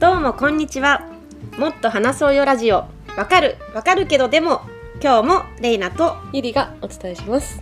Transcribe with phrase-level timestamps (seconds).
[0.00, 1.04] どうもこんにちは。
[1.58, 2.84] もっと話そうよラジオ。
[3.16, 3.56] わかる。
[3.74, 4.60] わかるけどでも
[5.02, 7.60] 今日もレイナとゆりがお伝えします。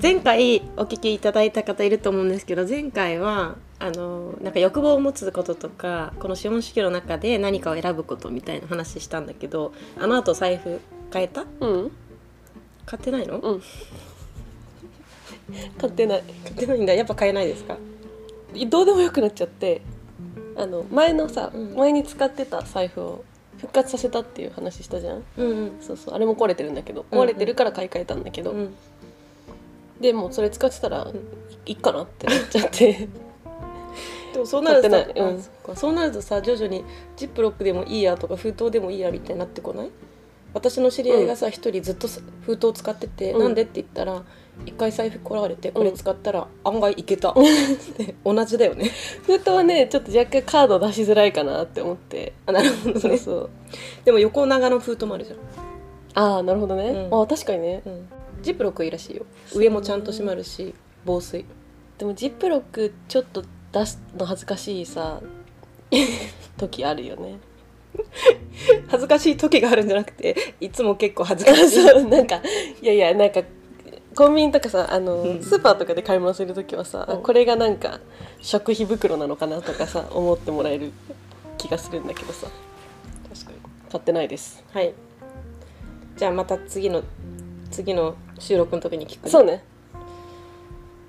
[0.00, 10.80] 前回お聞きいただいた方いると思うんですけど前回はあのなんか欲望を持つこととかこの資本主義の中で何かを選ぶことみたいな話したんだけどあの後財布
[11.12, 11.46] 変えた？
[11.60, 11.92] うん、
[12.88, 13.38] 買ってないの？
[13.38, 13.62] うん。
[15.78, 16.22] 買ってない。
[16.44, 16.94] 買ってないんだ。
[16.94, 17.76] やっぱ買えないですか？
[18.70, 19.82] どうでもよくなっちゃって、
[20.56, 21.74] あの前のさ、うん。
[21.76, 23.24] 前に使ってた財布を
[23.58, 25.22] 復活させたっていう話したじゃん？
[25.36, 25.72] うんうん。
[25.82, 27.24] そうそう、あれも壊れてるんだけど、うんうん。
[27.24, 28.74] 壊れてるから買い替えたんだけど、うん。
[30.00, 31.06] でもうそれ使ってたら、
[31.66, 33.06] いいっかなってなっちゃって。
[34.32, 35.32] でもそうなると買ってない。
[35.32, 35.76] うん。
[35.76, 36.84] そうなるとさ徐々に
[37.16, 39.90] ジップロックでもいいやとか封筒でもいいやみたいになってこない？
[40.54, 43.40] 私の知り合いがさ一、人ずっとさ封筒使ってて、うん。
[43.40, 44.22] なんでって言ったら
[44.66, 47.34] 一回財布壊れてこれ使ったら案外いけた、
[47.96, 48.90] で 同じだよね。
[49.24, 52.32] 封筒はね、ちょっと若干カード出しづらいかなって思って。
[52.46, 53.00] あなるほどね。
[53.00, 53.50] そうそう。
[54.04, 55.38] でも横長の封筒もあるじゃん、
[56.14, 57.08] ああ、なるほどね。
[57.10, 57.20] うん。
[57.20, 57.82] ああ、確かにね。
[57.84, 58.08] うん、
[58.42, 59.26] ジップロックいいらしいよ。
[59.54, 60.74] 上もちゃんと閉まるし
[61.04, 61.44] 防水。
[61.98, 65.20] でもジップロックちょっと出すの恥ずかしいさ
[66.56, 67.38] 時あるよね
[68.88, 71.82] 恥ずかしい時があるんじゃなくていつも結構恥ずかしい。
[71.82, 72.40] そうなんか
[72.82, 73.42] いやいやなんか
[74.14, 75.42] コンビニとかさあの、うん。
[75.42, 77.22] スーパーとかで買い物する時はさ、うん。
[77.22, 78.00] これがなんか
[78.40, 80.92] 食費袋なのかなとかさ思ってもらえる
[81.56, 82.48] 気がするんだけどさ。
[83.32, 83.58] 確かに。
[83.90, 84.64] 買ってないです。
[84.72, 84.92] はい。
[86.16, 87.04] じゃあまた次の
[87.70, 89.30] 次の収録の時に聞くね。
[89.30, 89.62] そうね。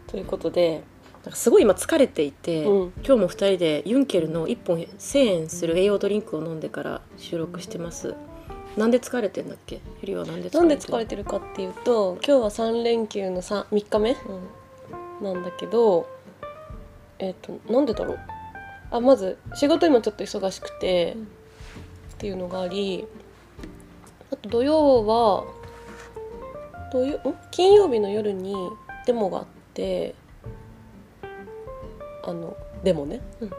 [0.05, 0.83] ということで
[1.31, 2.93] すごい今疲れていて、うん。
[3.05, 8.15] 今日も2人でユンケルの1本1,000円する栄養ドリンクを飲んでから収録してます。
[8.77, 9.81] なんで疲れてんだっけ？
[10.01, 14.11] ゆりはなんで疲れてなんで疲れてるかっていうと今日は3連休の 3, 3日目？
[15.21, 15.25] うん。
[15.25, 16.07] なんだけど
[17.19, 18.19] えっ、となんでだろう？
[18.91, 21.23] あまず仕事今ちょっと忙しくて、うん。
[21.23, 21.25] っ
[22.19, 23.05] ていうのがあり
[24.31, 25.43] あと土曜は
[26.91, 27.35] 土曜ん？
[27.51, 28.55] 金曜日の夜に
[29.05, 30.15] デモがあって
[32.29, 33.21] あのデモね。
[33.41, 33.49] うん。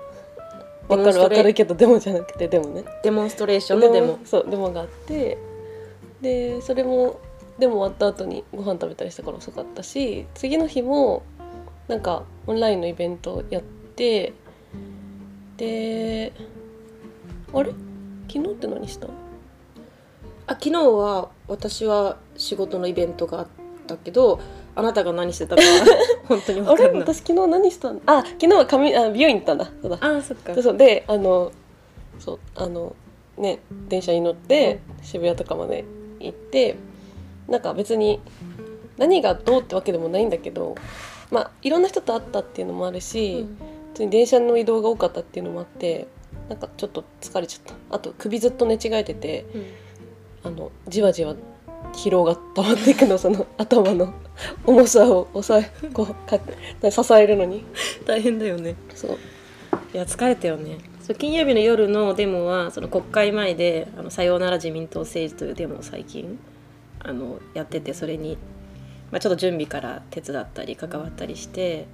[0.89, 2.85] わ、かるわかるけどデモじゃなくてデモね。
[3.03, 4.19] デモンストレーションのデモ。
[4.25, 5.39] そうデモがあって。
[6.21, 7.19] でそれも
[7.59, 11.23] デモ終わった後にご飯食べたりしたから遅かったし次の日も
[11.89, 14.35] なんかオンラインのイベントやって
[15.57, 16.35] で
[17.55, 17.73] あれ？
[18.31, 19.07] 昨日って何した？
[20.47, 23.47] あ昨日は私は仕事のイベントがあっ
[23.87, 24.41] たけど
[24.75, 25.69] あなたが何してたかは
[26.29, 26.95] 本当にあ分かんない。
[26.95, 29.71] れ私昨日何したんあ昨日は髪あ美容院行ったんだ。
[29.83, 29.99] そうだ。
[30.01, 30.55] あそっか。
[30.55, 30.77] そうそう。
[30.77, 31.53] であの
[32.19, 32.95] そうあの
[33.37, 35.85] ね電車に乗って渋谷とかまで
[36.21, 36.77] 行って
[37.49, 38.21] なんか別に
[38.97, 40.75] 何がどうってわけでもないんだけど
[41.31, 43.47] まあいろんな人と会ったっていうのもあるし、
[43.93, 46.07] 普通に電車の移動が多かったっていうのもあって
[46.49, 47.97] なんかちょっと疲れちゃった。
[47.97, 49.67] あと首ずっと寝違えててうん。
[50.43, 51.35] あのじわじわ
[51.93, 54.13] 疲労が溜まっていくのその頭の
[54.65, 56.39] 重さを抑えこうか
[56.91, 57.65] 支えるのに。
[58.07, 58.77] 大変だよね。
[58.95, 59.19] そう。
[59.93, 60.79] いや疲れたよね。
[61.01, 66.39] そう金曜日の夜のデモはその国会前で「あのさようなら自民党政治」というデモを最近
[67.01, 68.39] あのやっててそれに、
[69.11, 71.87] まあ、ちょっと準備から手伝ったり関わったりして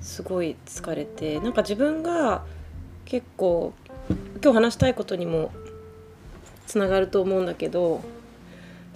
[0.00, 2.44] すごい疲れてなんか自分が
[3.04, 3.72] 結構
[4.42, 5.52] 今日話したいことにも
[6.66, 8.00] つながると思うんだけど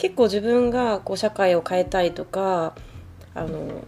[0.00, 2.75] 結構自分がこう社会を変えたいとか
[3.34, 3.84] あの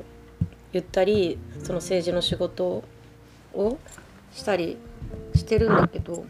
[0.72, 2.84] 言ったりその政治の仕事
[3.54, 3.78] を
[4.32, 4.76] したり
[5.34, 6.24] してるんだけど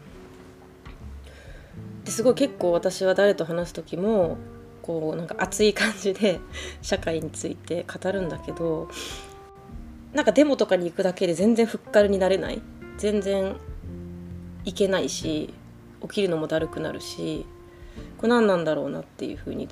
[2.05, 4.37] ですごい結構私は誰と話す時も
[4.81, 6.39] こうなんか熱い感じで
[6.81, 8.89] 社会について語るんだけど
[10.13, 12.61] なんかデモとかに行くだけで全然ふっかるになれない。
[12.97, 13.55] 全然
[14.65, 15.53] 行けないし
[16.01, 17.45] 起きるのもだるくなるし
[18.17, 19.67] これ何なんだろうなっていうふうに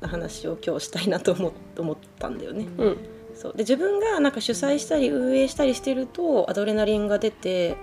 [0.00, 2.66] 話を今日したいなと思思ったんだよね。
[2.78, 2.96] うん。
[3.34, 3.52] そう。
[3.52, 7.76] で自分がなんか主催したり運営したりしてるとアドレナリンが出て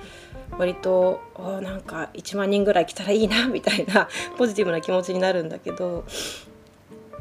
[0.57, 4.07] 割とあーなんか1万人ぐらい来たらいいなみたいな
[4.37, 6.05] ポジティブな気持ちになるんだけど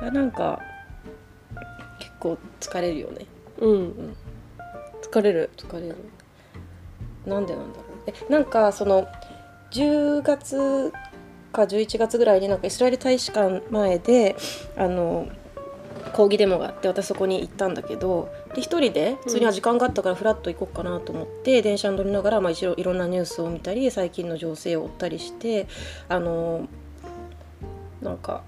[0.00, 0.60] あなんか
[1.98, 3.26] 結構疲れるよね。
[3.58, 4.16] うん、
[5.02, 5.50] 疲れる。
[5.56, 5.96] 疲れる。
[7.26, 8.10] なんでなんだろう。
[8.28, 9.06] えなんかその
[9.70, 10.92] 10月
[11.54, 14.36] か11月ぐらいになんかイスラエル大使館前で
[14.76, 15.28] あの
[16.12, 25.66] 抗議デモがあって私そこに行ったんだけどで一人で普通には時間があったからフラッと行こうかなと思って、電車に乗りながら、まあ、一応いろんなニュースを見たり最近の情勢を追ったりして
[26.08, 26.68] あの
[28.00, 28.42] なんか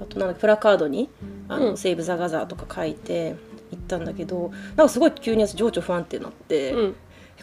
[0.00, 1.08] あとなんかプラカードに
[1.48, 1.76] 「あのうん。
[1.76, 3.36] セーブ・ザ・ガザー」とか書いて
[3.70, 6.80] 行ったんだけどなんかすごい急に私情緒不安定になって、うん。
[6.88, 6.92] え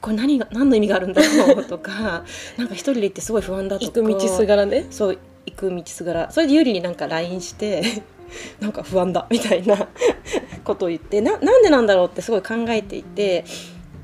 [0.02, 1.66] これ何が何の意味があるんだろう？
[1.66, 2.24] とか
[2.58, 3.92] なんか一人で行ってすごい不安だとか。
[3.92, 4.86] 行く道すがらね。
[4.92, 6.32] そう行く道すがら。
[6.32, 7.84] それでゆりになんか LINE して
[8.60, 9.88] なんか不安だみたいな
[10.64, 13.46] ことを言ってななんでなんだろうってすごい考えていて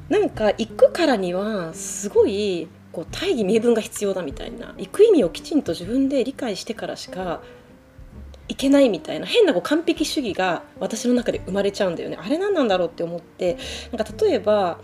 [0.10, 4.74] なんか行くからにはすごいこう大義名分が必要だみたいな。
[4.78, 7.42] 行く意味をきちんと自分で理解してからしか
[8.48, 9.26] いけないみたいな。
[9.26, 12.18] 変なこう完璧主義が私の中で生まれちゃうんだよね。
[12.22, 13.58] あれ何なんだろうって思って。
[13.94, 14.80] なんか例えば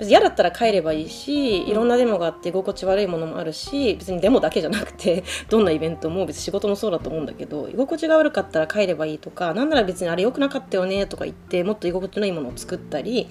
[0.00, 13.28] 嫌だったら帰ればいいしいろんなデモがあって居心地悪いものもあるし別にデモだけじゃなくて どんなイベントも別に仕事もそうだと思うんだけど居心地が悪かったら帰ればいいとかなんなら別にあれ良くなかったよねとか言ってもっと居心地のいいものを作ったり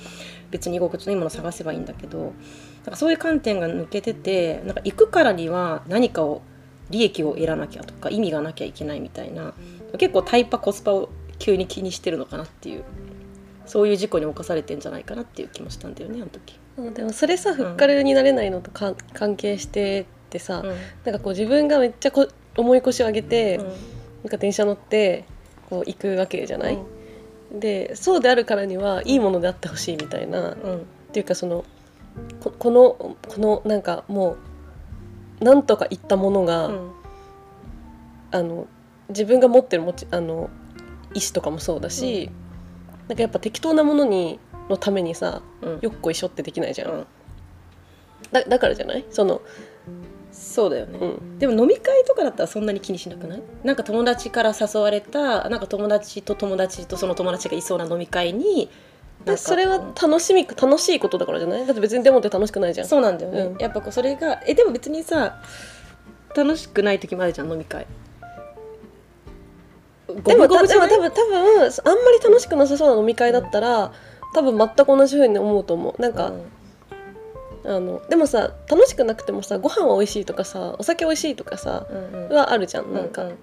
[0.51, 2.31] 別に居心地のいいものを探せばいいんだけどなん
[2.91, 6.41] かそういう観点が抜けててなんか行くからには何かを
[6.89, 9.53] 利益を得らなきゃとか意味がなきゃいけないみたいな
[9.97, 11.09] 結構タイパコスパを
[11.39, 12.83] 急に気にしてるのかなっていう
[13.67, 16.59] そういう事故に侵されてんじゃないかなっていう気もしたんだよねあの時。
[16.77, 20.75] うんでもそれさふっかるになれないのとか関係してってさ、うん。
[21.05, 23.65] なんかこう自分がめっちゃこ重い腰を上げて、うん。
[23.65, 25.25] なんか電車乗って
[25.69, 26.77] こう行くわけじゃない、
[27.51, 30.85] でそうであるからにはいいものであってほしいみたいな、っうん。
[31.13, 31.65] ていうかその
[32.41, 34.37] ここのこのなんかも
[35.41, 36.91] うなんとかいったものが、うん。
[38.31, 38.67] あの
[39.09, 40.49] 自分が持ってるもちあの
[41.13, 42.29] 意思とかもそうだし、
[43.07, 44.39] なんかやっぱ適当なものに
[44.69, 45.79] のためにさうん。
[45.81, 47.05] よっこいしょってできないじゃん、うん
[48.31, 49.05] だだからじゃない？
[49.11, 49.41] その、
[50.31, 53.43] そうだよね、うん、でも飲み会とかだったらそんなに気にしなくない？
[53.63, 58.69] なんか友達から誘われたなんか友達と友達とその友達がいそうな飲み会に
[59.37, 61.65] それは楽しみ楽しいことだからじゃない？
[61.65, 62.87] だって別にデモって楽しくないじゃん。
[62.87, 63.57] そうなんだよね、うん。
[63.61, 65.41] やっぱこうそれがえでも別にさ
[66.35, 67.87] 楽しくない時もあるじゃん飲み会
[70.07, 70.89] でもたゴブゴブじゃない？
[70.89, 73.91] でも多分多分あんまり楽しくなさそうな飲み会だったら、
[74.33, 76.01] 多分全く同じふうに思うと思う。
[76.01, 76.31] なんか、
[77.65, 82.33] あのでもさ楽しくなくてもさご飯は美味しいとかさお酒美味しいとかさ、うんうん。
[82.33, 83.35] はあるじゃんなんか、うう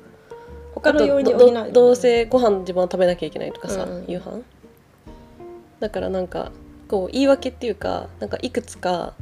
[0.75, 1.55] 他の要因にあと補う。
[1.55, 4.05] どどうせご飯自分は食べなきゃいけないとかさ、うんうん。
[4.09, 4.43] 夕飯？
[5.81, 6.53] だからなんか
[6.89, 9.13] こう言い訳っていうかなんかいくつか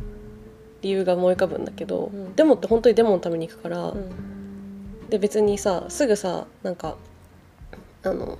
[0.82, 2.36] 理由が思い浮かぶんだけど、うん。
[2.36, 5.08] デモって本当にデモのために行くから、うん。
[5.08, 6.96] で別にさすぐさなんか
[8.04, 8.38] あの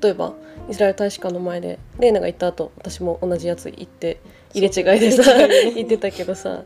[0.00, 0.34] 例えば
[0.68, 4.20] イスラエル大使館の前でレイナが行った後私も同じやつ行って
[4.54, 5.34] 入れ違いでさそう。
[5.34, 6.62] 入れ違いで言ってたけどさ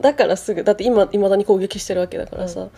[0.00, 2.70] だからすぐだって今いまだに攻撃してるわけだからさ、う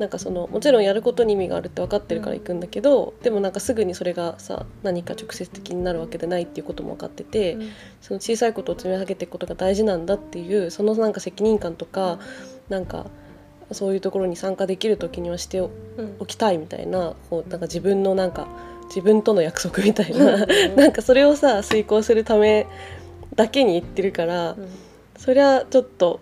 [0.00, 7.58] なんかそのもちろんやることに意味があるって分かってるから行くんだけど、でもなんかすぐにそれがさ何か直接的になるわけでないっていうことも分かってて、
[8.00, 12.18] その小さいことを積み上げていくことが大事なんだっていうそのなんか責任感とか
[12.70, 13.06] なんか
[13.72, 15.70] そういうところに参加できる時にはしてお
[16.26, 18.48] きたいみたいなこうなんか自分のなんか
[18.88, 20.48] 自分との約束みたいな、うん。
[20.76, 22.66] なんかそれをさ遂行するため
[23.36, 24.68] だけに言ってるから、うん。
[25.16, 26.20] そりゃちょっと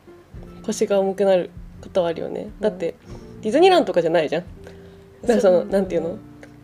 [0.65, 1.51] 腰が重くなる
[1.81, 2.49] ことはあるよね。
[2.61, 2.95] だって
[3.41, 4.45] ディズニーランドとかじゃないじゃん。
[5.27, 6.17] なんかそのなんていうの？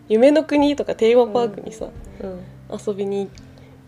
[0.08, 1.88] 夢の国とかテーマパークにさ、
[2.22, 2.40] うん。
[2.86, 3.30] 遊びに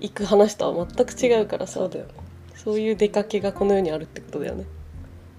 [0.01, 2.07] 行く話とは全く違うからさそうだよ。
[2.07, 2.11] ね
[2.55, 4.65] そういう出かけがこの世にあるってことだよね。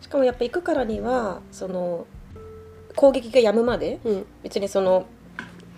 [0.08, 2.08] しかもやっぱ行くからにはその
[2.96, 4.26] 攻撃がやむまでうん。
[4.42, 5.06] 別にその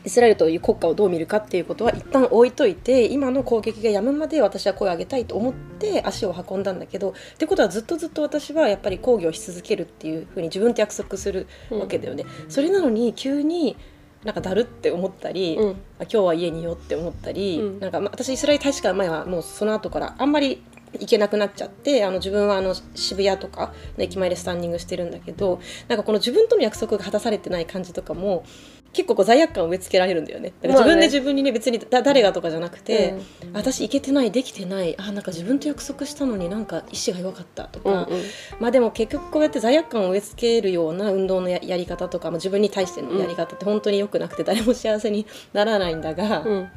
[0.05, 12.25] イスラエルという国家をどう見るかっていうことは一旦置いといて今の攻撃がやむまで私は声を上げたいと思って足を運んだんだけどってことはずっとずっと私はやっぱり抗議をし続けるっていうふうに自分と約束するわけだよね。
[12.49, 13.75] それなのに急に
[14.23, 15.69] なんかだるって思ったり、うん。
[15.71, 17.79] あ今日は家にいようって思ったり、うん。
[17.79, 20.61] なんかまあ私イスラエル大使館前はもうその後からあんまり
[20.93, 28.43] 行けなくなっちゃってあの自分はあの渋谷とかの駅前でスタンディングしてるんだけどなんかこの自分との約束が果たされてない感じとかも
[28.91, 30.51] 結構こう罪悪感を植え付けられるんだよね。
[30.61, 33.53] だから自分で自分にね別にだ誰がとかじゃなくて、うん。
[33.53, 38.23] 私行けてないできてないあなんか自分と約束したのになんか意志が弱かったとか、うんうん。
[38.59, 46.69] まあでも結局こうやって罪悪感を植え付けるような運動のややり方とか、まあ、自分に対してのやり方って本当に良くなくて誰も幸せにならないんだが、うん、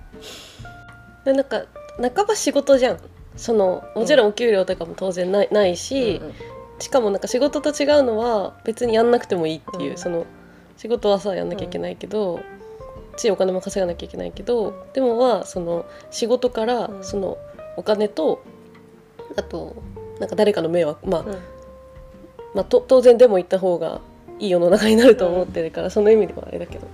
[1.25, 1.64] でなんか
[1.97, 2.99] 半ば仕事じゃん
[3.37, 6.33] そのもちろんお給料とかも当然ないないし、うんうん。
[6.79, 9.97] しかもなんか仕事と違うのは別にやんなくてもいいっていう、うん。
[9.99, 10.27] その
[10.77, 12.41] 仕事はさやんなきゃいけないけど、
[13.17, 17.05] しお金も稼がなきゃいけないけどでもはその仕事からうん。
[17.05, 17.39] その
[17.77, 18.43] お金と
[19.37, 19.77] あと
[20.21, 21.39] なんか誰かの迷惑まあ、うん。
[22.55, 24.01] まあ、と当然でも行った方が
[24.39, 26.87] いい世の中になると思ってるから、その意味ではあれだけど。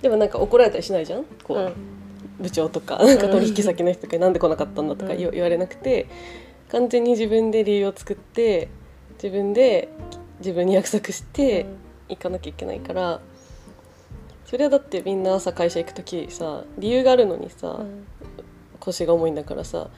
[0.00, 1.24] でもなんか怒られたりしないじゃん？
[1.44, 1.72] こう、うん
[2.42, 6.08] 部長とかなんか取引先の人とかになんで来なかったんだとか言,、われなくて
[6.70, 8.68] 完全に自分で理由を作って
[9.22, 9.88] 自分で
[10.40, 11.66] 自分に約束して
[12.08, 13.20] 行かなきゃいけないから
[14.46, 18.04] それはだってみんな朝会社行く時さ理由があるのにさ、うん。
[18.82, 19.88] 腰が重いんだからさ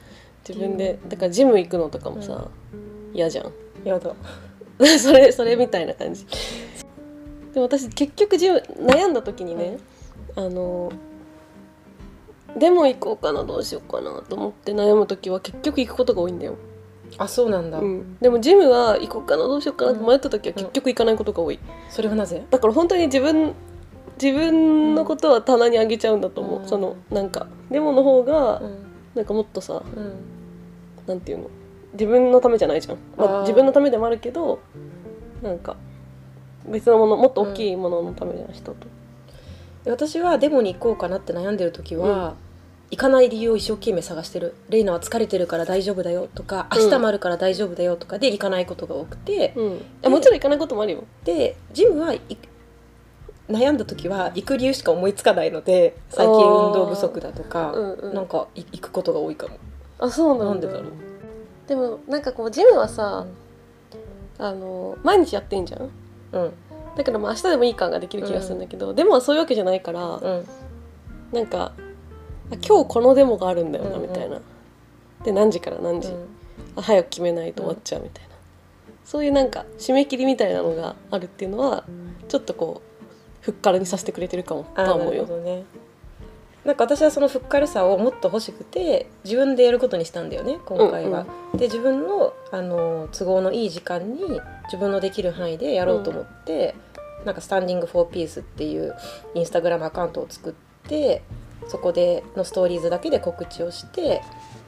[0.47, 2.49] 自分でだからジム行くのとかもさ
[3.15, 3.53] 嫌、じゃん。
[3.85, 4.15] やだ。
[4.99, 6.27] それそれみたいな感じ。
[6.27, 9.79] でも私結局ジム悩んだ時にね、
[10.35, 10.93] あの
[12.59, 16.57] でも行こうかなどうしようかなと思って悩む時は結局行くことが多いんだよ、
[17.19, 21.59] あそうなんだ、うん、でもジムは行こうかなどうしようかなと迷った時は結局行かないことが多い。
[21.91, 22.45] それはなぜ？
[22.51, 23.55] だから本当に自分
[24.23, 26.69] 自分のことは棚にあげちゃうんだと思う、うん。
[26.69, 28.77] そのなんかでもの方がうん。
[29.15, 30.15] なんかもっとさうん。
[31.07, 31.51] なんていうの？
[31.93, 33.41] 自分のためじゃないじゃん、まあ、あー。
[33.43, 34.61] 自分のためでもあるけど
[35.43, 35.77] なんか
[36.69, 38.75] 別のものもっと大きいもののためじゃん、人と。
[38.75, 38.87] で
[39.87, 42.35] 私はデモに行こうかなって悩んでる時は、
[42.91, 46.83] 行かない理由を一生懸命探してる「レイナは疲れてるから大丈夫だよ」とか「うん。
[46.85, 49.85] 明日もあるから大丈夫だよ」とかで行かないことが多くて、うん。
[50.05, 51.05] あもちろん行かないこともあるよ。
[51.25, 52.21] でジムはい
[53.49, 58.15] 悩んだ時は行く理由しか思いつかないので最近運動不足だとか、うんうん。
[58.15, 59.57] なんかい行くことが多いかも。
[59.99, 60.45] あそうなんだ。
[60.47, 60.93] なんでだろう。
[61.67, 63.27] でもなんかこうジムはさ、
[64.39, 65.91] あの毎日やってんじゃん？
[66.33, 66.53] うん
[66.97, 70.47] だからまあ明日でもいい感ができる気がするんだけど、でもそういうわけじゃないから、うん。
[71.33, 71.73] なんか
[72.53, 74.09] あ今日このデモがあるんだよなうんうん。
[74.09, 74.41] みたいな、
[75.25, 76.15] で何時から何時、
[76.77, 78.31] あ早く決めないと終わっちゃうみたいな、
[79.05, 81.85] そういうなんか締め切りみたいなのがあるっていうのは
[82.29, 83.05] ちょっとこう
[83.41, 85.25] ふっからにさせてくれてるかもとは思うよ。
[85.25, 85.65] ね
[86.65, 91.27] なんか私はそのふっかるさをもっと欲しくて自分でやることにしたんだよね今回は。
[91.55, 96.75] で自分のあの都合のいい時間に自分のできる範囲でやろうと思って、
[97.27, 98.95] なんかスタンディング・フォー・ピースっていう
[99.35, 100.53] インスタグラムアカウントを作っ
[100.89, 101.23] て
[101.69, 104.23] そこでのストーリーズだけで告知をして。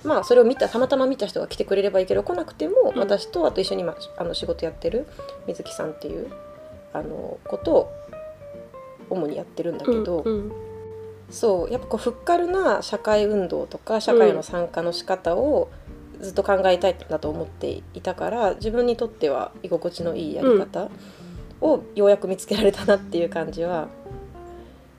[0.05, 5.07] まあそれを見たたまたま見た人が来てくれればいいけど来なくても、うん私とあと一緒に今あの仕事やってる
[5.49, 6.31] 水木さんっていう
[6.93, 7.93] あのことを
[9.11, 10.76] 主にやってるんだけど、うんうん
[11.31, 15.71] そうやっぱこうフッカルな社会運動とか社会の参加の仕方を
[16.21, 20.89] ずっと考えたいんだと思っていたから自分にとっては居心地のいいやり方
[21.61, 23.89] をようやく見つけられたなっていう感じは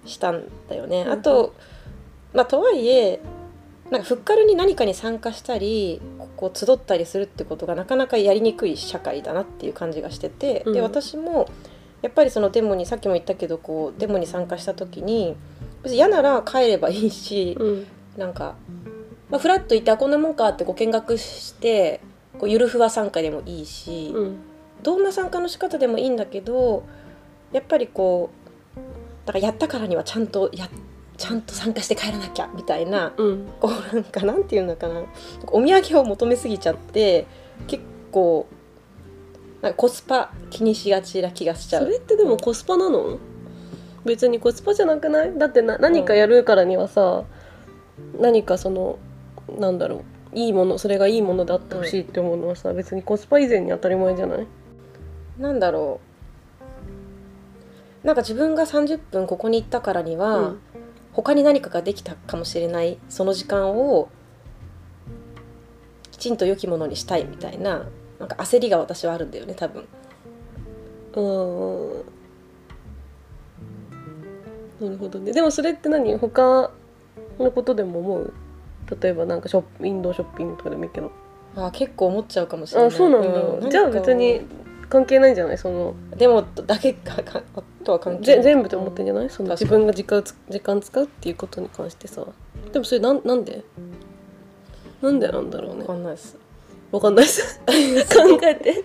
[0.06, 1.04] したんだよね。
[1.04, 1.54] うんあと、
[2.34, 3.20] まあ、とはいえ
[3.90, 6.02] なんかフッカルに何かに参加したり
[6.36, 10.82] こう集ったりするってことがなかなかやりにくい社会だなっていう感じがしてて、でうん。
[10.82, 11.48] 私も
[12.02, 15.36] やっぱりそのデモにさっきも言ったけどこうデモに参加した時に
[15.88, 17.88] 別に嫌なら帰ればいいし、うん。
[18.18, 18.56] なんか、
[19.30, 22.02] まあ、フラッと行ってあこんなもんかってこう見学して
[22.40, 24.38] こうゆるふわ参加でもいいし、うん。
[24.84, 26.84] どんな参加の仕方でもいいんだけど
[27.52, 28.30] やっぱりこ
[28.76, 28.80] う
[29.26, 30.70] だからやったからにはちゃんとや
[31.18, 33.48] ちゃんと参加して帰らなきゃみたいなうん。
[33.60, 35.04] こうなんかなんていうのかな。
[35.48, 37.26] お土産を求めすぎちゃって
[37.68, 38.48] 結構
[39.62, 43.18] なんかコスパ気にしがちな気がしちゃそうれってでもコスパなの？
[44.08, 45.38] 別にコスパじゃなくない？
[45.38, 47.26] だってな何かやるからにはさ、
[48.20, 48.98] 何かその
[49.60, 54.48] なんだろういいものそれがいいものであってほしいって思うのはさ、別にコスパ以前に当たり前じゃない？
[55.38, 56.00] なんだろ
[58.04, 58.08] う。
[58.08, 60.60] なんか自分が30分ここに行ったからには、うん。
[61.14, 64.08] 他に何かができたかもしれないその時間を
[66.12, 67.88] きちんと良きものにしたいみたいな
[68.20, 69.88] なんか焦りが私はあるんだよね多分。
[71.16, 72.04] うん
[74.80, 75.32] なるほどね。
[75.32, 76.16] でもそれって何？
[76.18, 76.72] 他
[77.40, 78.34] のことでも思う？
[79.02, 81.12] 例えばなんかショップインドショッピングとかでもいいけど。
[81.56, 82.88] あ結構思っちゃうかもしれない。
[82.90, 84.42] あそうなんだ、うんじゃあ別に
[84.90, 85.58] 関係ないんじゃない？
[85.58, 87.42] そのでもだけかか
[87.84, 88.44] とは関係ない。
[88.44, 89.30] ぜ全部で思ってんじゃない？
[89.30, 89.86] その確かに。
[89.86, 92.26] 自分が時間時間使うっていうことに関してさ。
[92.72, 93.64] でもそれなんなんで？
[95.02, 95.82] なんでなんだろうね。
[95.82, 96.38] わかんないです
[96.92, 97.60] わかんないです。
[97.66, 98.84] 考えて。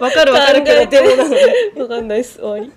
[0.00, 0.86] わかるわかるけど。
[0.86, 1.36] でもなんか
[1.80, 2.38] わかんないです。
[2.40, 2.72] 終わり。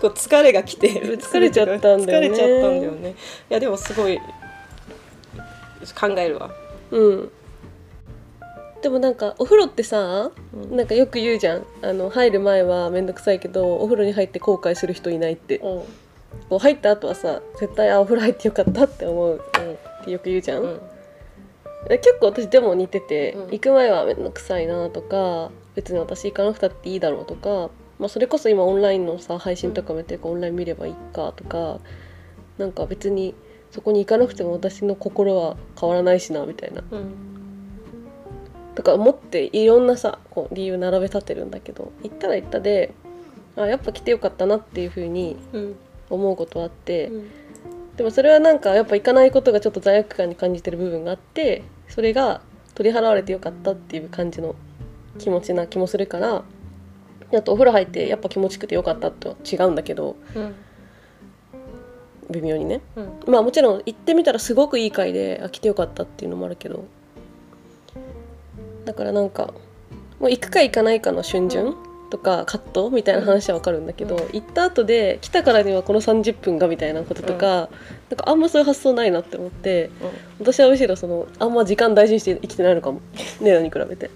[0.00, 0.88] こう疲れが来て。
[0.88, 2.28] る疲れちゃったんだよね。
[2.28, 3.14] 疲れちゃったんだよね。
[3.50, 6.50] いやでもすごい考えるわ。
[6.90, 7.30] うん。
[8.82, 10.76] でもなんかお風呂ってさうん。
[10.76, 11.66] なんかよく言うじゃん。
[11.82, 15.58] あの入る前は面倒くさいけどお風呂に入って後悔する人いないって。
[15.58, 19.40] こう入った後はさ絶対あお風呂入ってよかったって思う
[20.02, 20.68] ってよく言うじゃん、うん。
[20.70, 20.95] え
[21.88, 23.50] 結構私でも似てて、うん。
[23.50, 31.78] 行く前は面倒くさいなとか別に私行かなくたっていいだろうとか、まあ、それこそ今オンラインのさ配信とかもやってるからオンライン見ればいいかとか
[32.58, 33.34] なんか別に
[33.70, 36.82] そこに行かなくても私の心は変わらないしなみたいな。
[36.90, 37.14] うん。
[38.74, 42.92] とか思っていろんなさこう理由並べ立てるんだけど行ったら行ったで
[43.56, 45.76] あやっぱ来てよかったなっていう風にうん。
[46.08, 47.30] 思うことはあって、うん
[47.96, 52.42] でもそれはなんかやっぱ行かないことがちょっと罪悪感に感じてる部分があってそれが
[52.74, 54.54] 取り払われてよかったっていう感じの
[55.18, 56.44] 気持ちな気もするから
[57.34, 60.54] あとお風呂入ってやっぱ気持ちよくてよかったとは違うんだけどうん
[62.30, 62.80] 微妙にね。
[62.96, 63.32] うん。
[63.32, 66.84] まあもちろん行ってみたらすごくいい回であ来てよかったっていうのもあるけど
[68.84, 69.54] だからなんか
[70.18, 71.76] もう行くか行かないかの瞬順
[72.10, 74.22] とかカットみたいな話は分かるんだけど、うん。
[74.32, 77.68] 行った後で来たからにはこの30分がみたいなこととか、
[78.10, 79.90] なんかあんまそういう発想ないなって思って
[80.38, 83.00] 私はむしろそのあんま時間大事にして生きてないのかも。
[83.40, 84.10] ねなに比べて。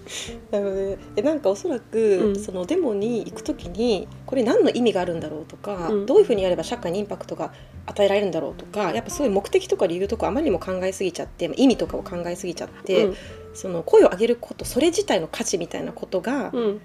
[0.51, 0.97] なるほどね。
[1.15, 2.39] えなんかおそらく、うん。
[2.39, 6.05] そのデモに行くときにこれ何の意味があるんだろうとか、うん。
[6.05, 7.51] どういうふうにやれば社会にインパクトが
[7.85, 13.15] 与えられるんだろうとかやっぱそういう目的とか理由とかあまりにも考えすぎちゃって意味とかを考えすぎちゃって、うん。
[13.53, 16.81] その声を上げることそれ自体の価値みたいなことが、うん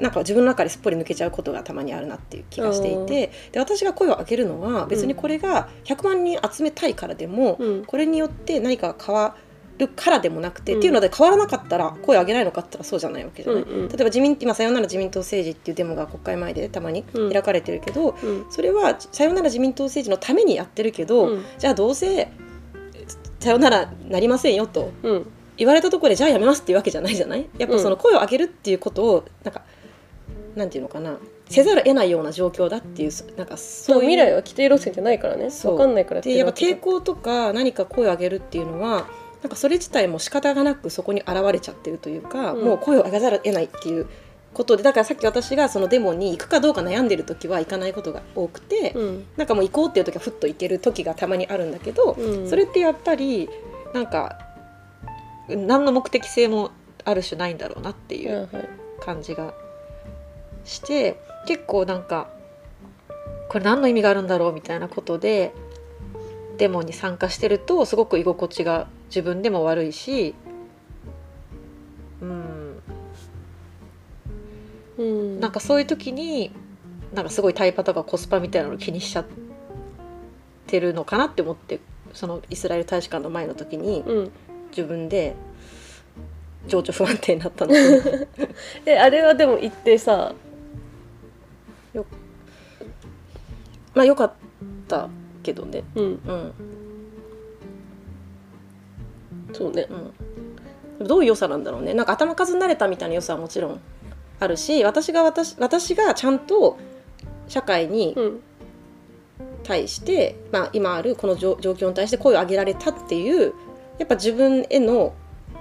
[0.00, 7.84] なんか自分の中ですっぽり抜けちゃうことがたまにあるなっていう気がしていてで私が声を上げるのは別にこれが100万人集めたいからでも、うん。
[7.84, 9.36] これによって何かが変わ
[9.78, 10.78] るからでもなくて、うん。
[10.78, 13.62] っていうので変わらなかったら声を上げないのかって言ったらそうじゃないわけじゃない。
[13.62, 17.32] うんうん例えば自民今さよなら自民党政治っていうデモが国会前でたまにうん。
[17.32, 18.46] 開かれてるけど、うん。
[18.50, 21.44] それはさよなら自民党政治のためにやってるけど、うん。
[21.58, 22.28] じゃあどうせ
[23.38, 25.26] さよならなりませんよとうん。
[25.56, 27.46] 言われたところでじゃあやめますっていうわけじゃないじゃない？
[27.58, 29.62] やっぱその声を上げるっていうことをなんか
[30.56, 35.50] なんていうのかなせざるを得ないような状況だっていうなんかそういう未来は規定路線じゃないからね。
[35.50, 39.08] 分かんないからやってでやっぱ抵抗とか何か声を上げるっていうのは
[39.42, 42.64] なんかそれ自体も仕方がなくそこに現れちゃってるというか、うん。
[42.64, 44.06] もう声を上げざるを得ないっていう
[44.52, 49.24] ことでだからさっき私がそのデモに行くかどうか悩んでる時は行かないことが多くて、うん。
[49.36, 52.48] なんかもう行こうっていう時はふっと行ける時がたまにあるんだけど、うん。
[52.48, 53.48] それってやっぱり
[53.94, 54.38] なんか
[55.48, 56.70] 何の目的性も
[57.04, 58.68] ある種ないんだろうなっていうはいはい。
[59.00, 59.54] 感じが
[60.64, 62.28] して結構なんか
[63.48, 65.52] これ何の意味があるんだろうみたいなことで
[66.58, 70.34] デモに参加してるとすごく居心地が自分でも悪いし
[72.20, 72.82] うん。
[74.98, 75.40] うん。
[75.40, 76.52] なんかそういう時に
[77.14, 79.26] なんかすごいタイパとかコスパみたいなのを気にしちゃっ
[80.66, 81.80] てるのかなって思って
[82.12, 84.32] そのイスラエル大使館の前の時にうん。
[84.70, 85.34] 自分で
[86.68, 87.72] 情緒不安定になったの。
[88.86, 90.34] えあれはでも行ってさ
[93.94, 94.32] まあよかっ
[94.88, 95.08] た
[95.42, 95.84] けどね。
[95.94, 96.04] うん。
[96.04, 96.52] うん。
[99.52, 99.86] そうね。
[101.00, 101.94] うん、どういう良さなんだろうね。
[101.94, 103.80] なんか頭数になれたみたいな良さはもちろん
[104.38, 106.78] あるし私が私私がちゃんと
[107.48, 108.40] 社会にうん。
[109.62, 113.52] 対して、まあ、今あるこの状状況に対して声を上げられたっていう
[113.98, 115.14] やっぱ自分への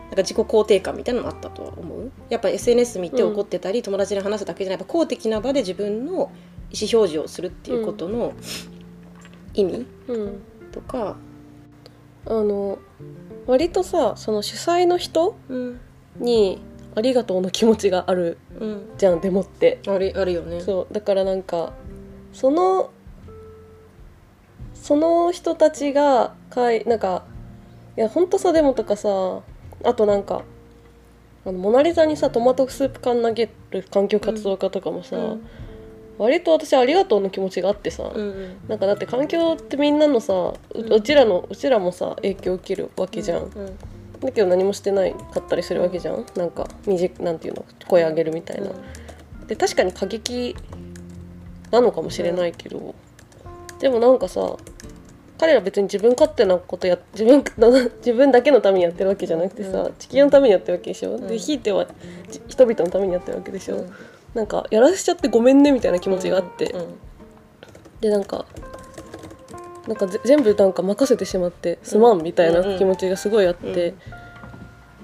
[0.09, 2.11] なんか自己肯定感みたいなのもあったとは思う。
[2.29, 6.31] やっぱ SNS 見て怒ってたり、友達に話すだけじゃないやっぱ公的な場で自分の
[6.71, 8.34] 意思表示をするっていうことの
[9.53, 11.17] 意味うんとか、
[12.25, 12.77] あの
[13.47, 15.79] 割とさその主催の人うん。
[16.19, 16.60] に
[16.95, 19.79] ありがとうの気持ちがあるうん、じゃんデモって。
[19.88, 20.60] あるあるよね。
[20.60, 20.93] そう。
[20.93, 21.73] だからなんか
[22.34, 22.91] その
[24.73, 27.25] その人たちがかいなんか
[27.97, 29.10] いやほんとさデモとかさ
[29.84, 30.43] あとなんか
[31.45, 35.47] あのモナ・リザにさトマトスープ缶投げる環境活動家とかもさ、うん
[36.19, 38.58] 割と私ありがとうの気持ちがあってさ、うんうん。
[38.67, 40.93] なんかだって環境ってみんなのさう,、うん。
[40.93, 43.77] うちらのうちらもさ影響を受けるわけじゃん、うん
[44.19, 46.25] だけど何もしてないかったりするわけじゃん。
[46.36, 48.71] なんか短なんていうの声上げるみたいな、
[49.47, 50.58] で確かに過激
[51.71, 52.95] なのかもしれないけど、
[53.79, 54.58] でもなんかさ
[55.38, 57.45] 彼ら別に自分勝手なことや自分
[57.99, 61.27] 自分だけのためにやってるわけじゃなくてさ、うん地球のためにやってるわけでしょ、うん。
[61.27, 61.88] でひいては
[62.29, 63.93] じ人々のためにやってるわけでしょ、うん
[64.33, 66.95] なんかやらせちゃってごめんねみたいな気持ちがあって、うん
[68.01, 68.45] でなんか
[69.87, 73.93] なんかぜ全部なんか任せてしまってすまんみたいな気持ちがすごいあって、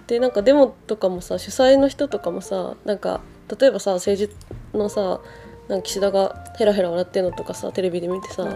[0.07, 3.19] でなんかデモとかもさ主催の人とかもさなんか
[3.59, 5.19] 例えばさ政治のさ
[5.67, 8.51] なんか岸田がヘラヘラ笑ってんのとかさテレビで見てさ、も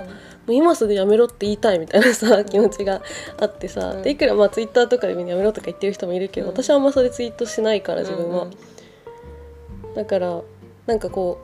[0.47, 3.01] う今すぐやめろって言いたいみたいなさ気持ちが
[3.41, 4.03] あってさ、うん。
[4.03, 6.53] でいくらまあツイッターとかでみんなやめろとか言ってる人もいるけど、うん。
[6.53, 9.95] 私はあんまそれツイートしないから自分は、うん。
[9.95, 10.41] だから
[10.89, 11.37] なんかこ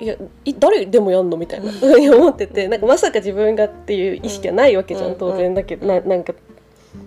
[0.00, 1.70] ういやい誰でもやんのみたいな
[2.16, 5.18] 思っててなんかまさか自分がっていう意識はないわけじゃん、うん。
[5.18, 6.34] 当然だけどななんか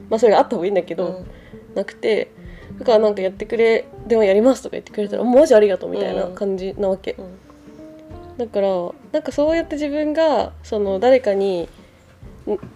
[0.10, 1.28] まあそれがあった方がいいんだけど、うん。
[1.76, 2.32] なくて
[2.80, 8.38] だからなんかやってくれでもやりますとか言ってくれたらマジありがとうみたいな感じなわけ、うん。
[8.38, 8.70] だから
[9.12, 11.68] なんかそうやって自分がその誰かにん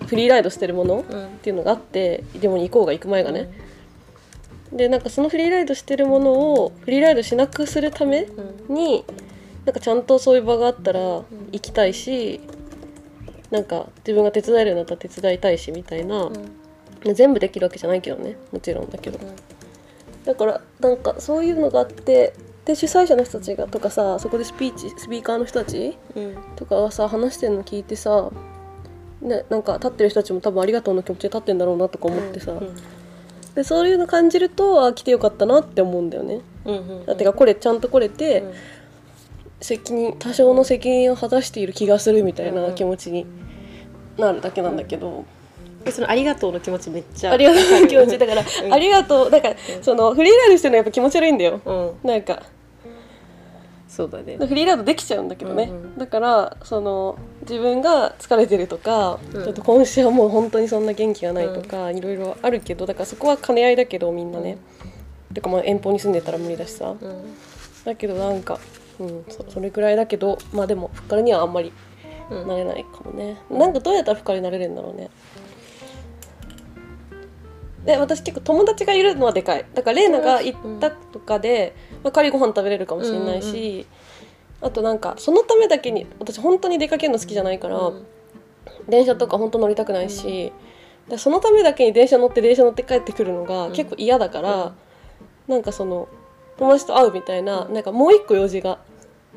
[0.07, 1.27] フリーライドしてるものっうん。
[1.41, 3.49] ていうのがあってデモに行こうが行く前がね、
[4.71, 8.75] でなんかそのフリーライドしてるものをフリーライドしなくするためうん。
[8.75, 9.05] に
[9.65, 11.25] なんかちゃんとそういう場があったら行
[11.59, 12.39] きたいし、
[13.51, 16.29] なんか自分が手伝えるようになったら手伝いたいしみたいな、
[17.13, 19.19] 全部できるわけじゃないけどねもちろんだけど、
[20.23, 26.37] だからなんかそういうのがあってで主催者の人たちがとかさそこでスピーチスピーカーの人たちうん。
[26.55, 28.31] とかがさ話してるの聞いてさ
[29.21, 32.75] ね、なんか立ってる人たちも多分ありがとうの気持ちで立ってんだろうなとか思ってさ、うん
[33.57, 36.41] でそういうの感じるとあ来てよかったなって思うんだよね。
[36.63, 38.53] うんうんだってかこれちゃんと来れて、うん。
[39.61, 43.25] 責任多少の責任を果たしている気がするみたいうんな気持ちに
[44.15, 45.25] なるだけなんだけど、
[45.83, 48.19] でそのありがとうの気持ちめっちゃありがとうの気持ち。
[48.19, 48.73] だから、うん。
[48.75, 51.59] ありがとうだから、そのフリーライドしてるのはやっぱ気持ち悪いんだよ。
[51.65, 52.07] うん。
[52.07, 52.43] なんか。
[53.87, 54.37] そうだね。
[54.37, 55.97] フリーライドできちゃうんだけどね、うんうん。
[55.97, 57.17] だからその
[57.49, 59.43] 自分が疲れてるとか、うん。
[59.43, 64.57] ちょっと今週はもう本当にそんな元気がないとか、いろいろあるけどだからそこは兼ね合いだけどみんなね、
[65.33, 67.35] てかまあ遠方に住んでたら無理だしさ、うん。
[67.85, 68.59] だけどなんか、
[68.99, 71.71] うん、そそれくらいだけどまあでもふっかるにはあんまり
[72.29, 72.47] うん。
[72.47, 75.09] なれないかもね、なんかどうやったらふっかるになれるんだろうね。
[77.85, 79.65] で私結構友達がいるのはでかい。
[79.73, 83.87] だからレイナが行ったとかで、まあ、仮ご飯食べれるかもしれないし、
[84.61, 88.05] あとなんかそのためだけに私本当に出かけるの好きじゃないから、うん。
[88.89, 90.53] 電車とか本当乗りたくないし、
[91.09, 94.73] でそのためだけに電車乗って電車乗って帰ってくるのが結構嫌だから、
[95.47, 96.07] なんかその
[96.57, 98.79] 友達と会うみたいななんかもう一個用事が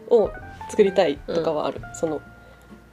[0.09, 0.31] を
[0.69, 2.21] 作りたいとかはある、その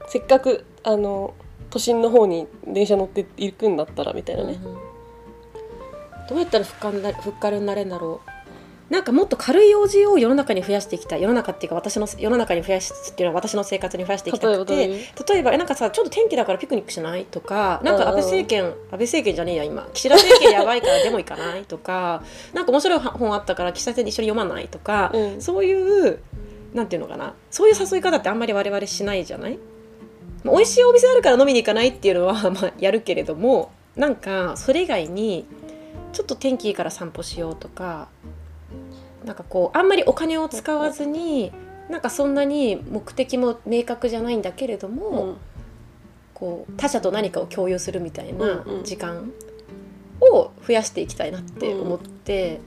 [0.08, 1.34] せっかくあの
[1.70, 4.78] 都心の方に電車乗って行くんだったらみたいなね、うん
[6.28, 8.30] どうやったらふっかるになふっかるになれるんだろう
[8.90, 11.22] なんかもっと軽い用事を世の中に増やしていきたい。
[11.22, 14.88] 世の中っていうか私の世の中に増やしっていうのは私の生活に増やしていきたくて。
[14.88, 18.10] 例えばえなんかさちょっと天気だからピクニックしないとかなんかうん。
[18.12, 19.88] うん安倍政権安倍政権じゃねえや今。
[19.94, 22.24] 岸田政権やばいからデモ行かないとか
[22.54, 25.42] なんか面白い本あったから岸田先生で一緒に読まないとか、うん。
[25.42, 25.74] そうい
[26.10, 26.20] う
[26.74, 27.34] なんていうのかな。
[27.52, 29.60] そういう誘い方ってあんまり我々しないじゃない？
[30.44, 35.46] まあ美味しいお店あるから飲みに行かないっていうのはまあやるけれどもなんかそれ以外に
[36.14, 38.08] ちょっと天気いいから散歩しようとか
[39.26, 41.52] なんかこうあんまりお金を使わずに
[41.90, 45.38] なんかそんなに目的も明確じゃないんだけれども、うん。
[46.34, 48.84] こう他者と何かを共有するみたいなうんうん。
[48.84, 49.32] 時間
[50.22, 52.60] を増やしていきたいなって思って、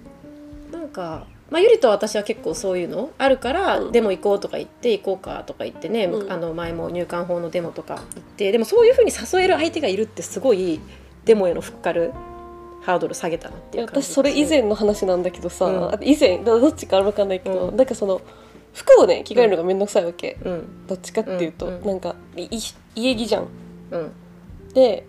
[0.73, 3.93] なんか、まあ、ゆりと私は結構そういうのあるから、うん。
[3.93, 6.33] デモ行こうとか言って行こうかとか言ってね、うん。
[6.33, 10.81] あの前も入管法のデモとか行ってでもそういうふうに誘える相手がいるってすごい
[11.27, 12.13] デモへのふっかる
[12.83, 15.95] ハードル下げたなっていう私それ以前の話なんだけどさ、うん。
[15.95, 17.77] あ以前どどっちか分かんないけど、うん。
[17.77, 18.21] なんかその
[18.73, 20.87] 服をね着替えるのがめんどくさいわけ、うん。
[20.87, 22.49] どっちかっていうと、うんうんなんかい
[22.95, 23.49] 家着じゃん。
[23.91, 24.13] うん。
[24.73, 25.07] で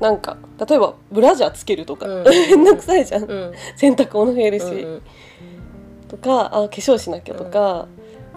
[0.00, 0.38] なんか
[0.68, 2.24] 例えばブラジャーつけるとか、うん。
[2.24, 3.52] めんどくさいじゃん、うん。
[3.76, 5.02] 洗濯物増えるし、うん
[6.08, 7.88] とかあ化粧しなきゃとか、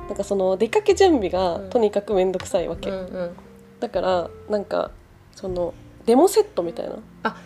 [0.07, 1.69] なんかその出かけ準備がうん。
[1.69, 3.29] とにかくめんどくさいわけ、うんうん。
[3.79, 4.91] だからなんか
[5.35, 5.73] その
[6.05, 6.95] デモセットみたいな。
[7.23, 7.37] あ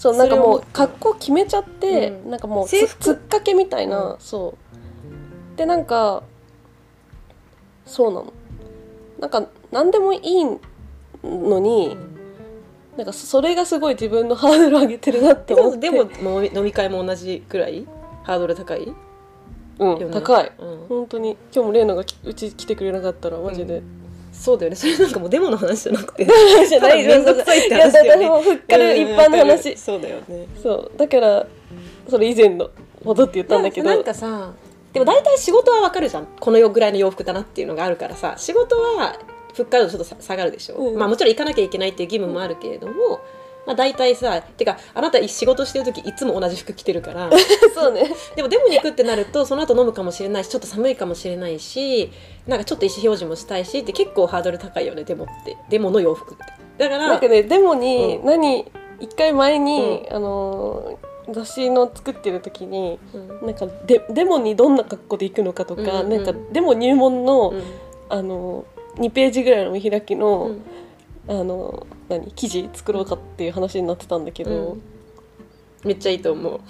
[0.00, 2.30] そうなんかもう格好決めちゃって、うん。
[2.30, 3.04] なんかもうつ制服。
[3.04, 4.18] つっかけみたいな、うん。
[4.18, 4.54] そ
[5.54, 5.58] う。
[5.58, 6.22] でなんか
[7.84, 8.32] そうなの。
[9.20, 10.44] なんか何でもいい
[11.22, 11.98] のに、
[12.96, 15.90] なんかそれがすごい自分のハードル上げてるなって思って。
[15.90, 16.10] でも
[16.54, 17.86] 飲み会も同じくらい？
[18.22, 18.90] ハードル高い？
[19.80, 20.10] うん、よね。
[20.14, 20.50] 高い。
[20.58, 20.86] うん。
[20.88, 21.36] 本当に。
[21.52, 23.82] 今日もレイナがきうち来てくれなかったらマジで、
[24.40, 24.76] そうだよね。
[24.76, 26.24] それなんかもうデモの話じゃなくて。
[26.66, 30.46] じゃないただめんどくさいっていや話だよねだからもうふっかる一般のうん話、そうだよね。
[30.62, 30.90] そう。
[30.96, 31.46] だから
[32.08, 32.70] それ以前の
[33.04, 33.90] ことって言ったんだけど。
[33.90, 34.52] なんかさ
[34.94, 36.26] でも大体仕事はわかるじゃん。
[36.40, 38.34] このぐらいの洋服だなっていうのがあるからさ。
[38.38, 39.18] 仕事は
[39.54, 40.98] 物価度ちょっとさ下がるでしょ、うん。
[40.98, 43.20] まあもちろん行かなきゃいけないっていう義務もあるけれども、
[43.70, 47.30] まあ、大体さてかあなた仕事してる時いつも同じ服着てるから。
[47.72, 48.10] そうね。
[48.34, 52.10] でもデモに行くってなるとその後飲むかもしれないしちょっと寒いかもしれないし
[52.48, 55.56] なんかちょっと意思表示もしたいしって結構ハードル高いよねデモって。
[55.68, 56.44] デモの洋服って。
[56.78, 58.26] だからなんかねデモにうん。
[58.26, 58.66] 何
[58.98, 63.46] 一回前に、あのー雑誌の作ってる時にうん。
[63.46, 67.62] なんかデデモにどんな格好で行くのかとか、うんうんなんかデモ入門の、うん。
[68.08, 70.50] あのー2ページぐらいの見開きの、
[71.28, 71.40] うん。
[71.40, 74.82] あのー何記事作ろうかっていう話になってたんだけど、うん。
[75.82, 76.60] めっちゃいいと思う。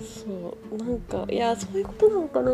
[0.00, 2.52] そうなんかいやそういうことなのかな。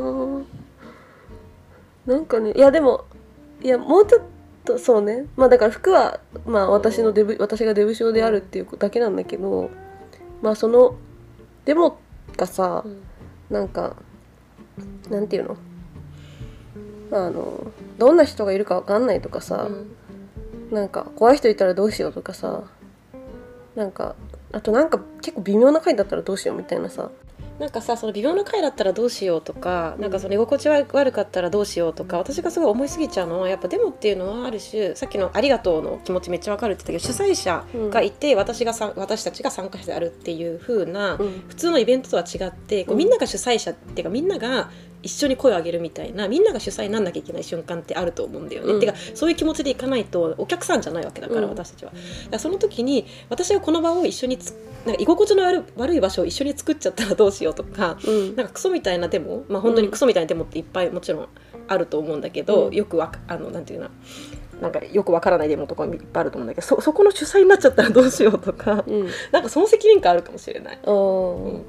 [2.07, 3.05] なんかねいやでも
[3.63, 4.23] いやもうちょっ
[4.65, 5.27] とそうね。
[5.37, 9.71] まあだから服はまあ私のデブ私がデブ症であるっていうだけなんだけど
[10.41, 10.97] まあその
[11.67, 11.99] デモ
[12.37, 12.85] がさ
[13.51, 13.97] なんか
[15.11, 15.57] なんていうの？
[17.13, 19.69] あのどんな人がいるかわかんないとかさ、
[20.71, 22.65] なんか怖い人いたらどうしようとかさ。
[23.75, 24.17] なんか
[24.53, 27.11] あとなんか結構微妙な回だったらどうしようみたいなさ。
[27.59, 41.45] なんかさその微妙な回だったらどうしようとか、なんかその居心地悪悪かったらどうしようとか私がすごい思いすぎちゃうのはやっぱデモっていうのはある種さっきの「ありがとう」の気持ちめっちゃわかるって言ったけど主催者がいて、私がさ私たちが参加者であるっていう風な、うん。
[41.49, 44.71] 普通のイベントとは違ってこうみんなが主催者っていうかみんなが
[45.03, 48.73] 一緒に声を上げるみたいなみんなが主催になんなきゃいけない瞬間ってあると思うんだよね。
[48.75, 48.81] うん。
[48.81, 51.49] てかそういう気持ちでいかないとお客さんじゃないわけだから、うん。
[51.51, 51.93] 私たちは。
[52.31, 54.55] だその時に私がこの場を一緒につ
[54.85, 58.37] なんか居心地の悪い悪い場所を一緒に作っちゃったらどうしようとかうん。
[58.37, 61.29] なんかクソみたいなデモ、まあ、本当にクソみたいなデモっていっぱいもちろん
[61.69, 62.75] あると思うんだけど、うん。
[62.75, 63.89] よくわかあのなんていうの
[64.61, 69.09] なんかよくわからないデモとかもいっぱいあると思うんだけどそそこの主催になっちゃったらどうしようとかうん。
[69.31, 70.79] なんかその責任感あるかもしれない。
[70.83, 71.61] あー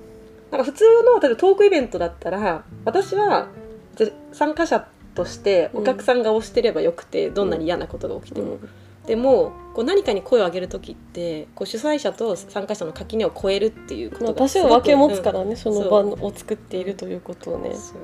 [0.52, 3.48] なんか普通の例えばトークイベントだったら私は
[3.96, 8.70] ぜ参加者としてお客さんが推してればよくて、どんなに嫌なことが起きても、うん。
[9.08, 15.50] でもこう何かに声を上げる時ってこう主催者と参加者の垣根を越えるっていうことまあが多少分け持つからうん。
[15.50, 17.74] ね、その場を作っているということをね。
[17.74, 17.96] そ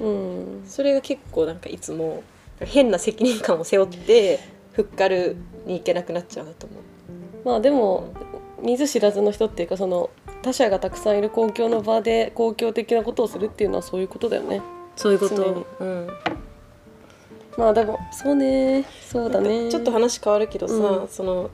[0.00, 0.64] ううん。
[0.66, 2.22] それが結構なんかいつも
[2.60, 4.38] 変な責任感を背負って
[4.72, 6.82] フッカルに行けなくなっちゃうなと思う。
[7.44, 8.12] まあでも
[8.62, 10.10] 見ず知らずの人っていうかその
[10.44, 14.60] 他者がたくさんいる公共の場で公共的なことをするっていうのはそういうことだよね。
[14.94, 16.08] そういうこと、うん、
[17.56, 18.84] まあでもそうね。
[19.10, 19.70] そうだね。
[19.70, 21.08] ちょっと話変わるけどさ、うん。
[21.08, 21.50] その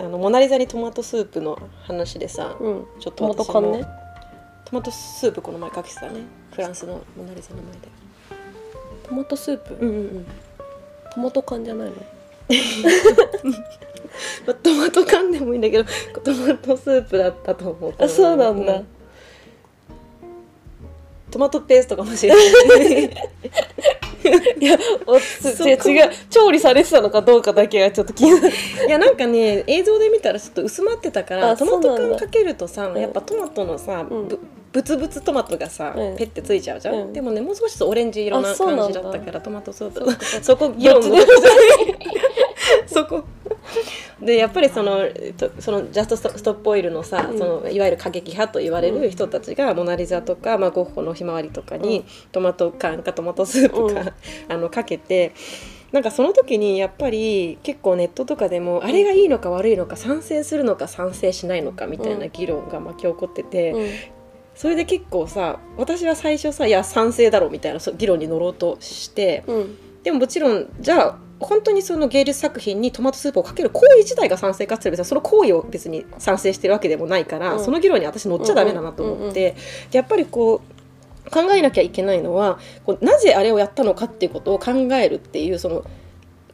[0.00, 2.86] あのモナ・リザにトマトスープの話でさ、うん。
[2.98, 3.86] ちょっトマと私もト缶ね。
[4.64, 6.22] トマトスープこの前かけてたね。
[6.50, 7.88] フランスのモナ・リザの前で。
[9.04, 10.26] トマトスープ、うんうんうん。
[11.14, 11.94] トマト缶じゃないの？
[14.46, 15.84] まあ、トマト缶でもいいんだけど
[16.22, 17.94] トマトスープだったと思う。
[17.98, 18.82] あそうなんだ、
[21.30, 23.10] トマトペーストかもしれない。
[24.60, 26.10] いやおつ違う。
[26.30, 28.48] 調理されてたのかどうかだけがちょっと気になる。
[28.88, 33.00] いやなんかね映像で見たらちょっと薄まってたからあトマト缶かけるとさうん。
[33.00, 34.28] やっぱトマトのさ、うん。
[34.28, 34.40] ぶ
[34.72, 36.16] ブツブツトマトがさ、うん。
[36.16, 37.12] ペッてついちゃうじゃん、うん。
[37.12, 41.16] でもねもう少しオレンジ色な感じだったからトマトソースそこ議論の
[42.86, 43.24] そこ
[44.20, 45.00] でやっぱりその
[45.36, 47.38] とそのジャストストップオイルのさ、うん。
[47.38, 52.04] そのいわゆる過激派と言われる人たちが、モナ・リザとか、まあ、ゴッホのひまわりとかに、うん。
[52.32, 54.12] トマト缶かトマトスープか、
[54.48, 55.32] あのかけて
[55.92, 63.88] なんかその時にやっぱり結構ネットとかでも、あれがいいのか悪いのか賛成するのか賛成しないのかみたいな議論が巻き起こってて、うん。
[64.54, 69.78] それで結構さ私は最初さ「いや賛成だろ」みたいなそう議論に乗ろうとしてうん。
[70.02, 77.64] でももちろんじゃあ本当にその芸術作品にトマトスープをかける行為自体が賛成かってその行為を別に賛成してるわけでもないから、うん。
[77.64, 79.54] その議論に私乗っちゃダメだなと思って、
[79.90, 80.62] でやっぱりこ
[81.26, 85.84] う考えなきゃいけないのはこうなぜあれをやったのかっていうことを考えるっていうその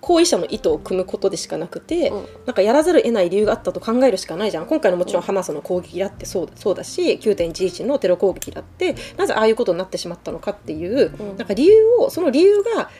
[0.00, 2.26] 行為者の意図を組むことでしかなくて、うん。
[2.46, 4.66] なんかやらざるを得ない理由があったと考えるしかないじゃん。
[4.66, 11.36] 今回のもちろんハマスの攻撃だってそうだそうだし9.11のテロ攻撃だってなぜああいうことになってしまったのかっていう、うん。
[11.36, 12.90] なんか理由をその理由が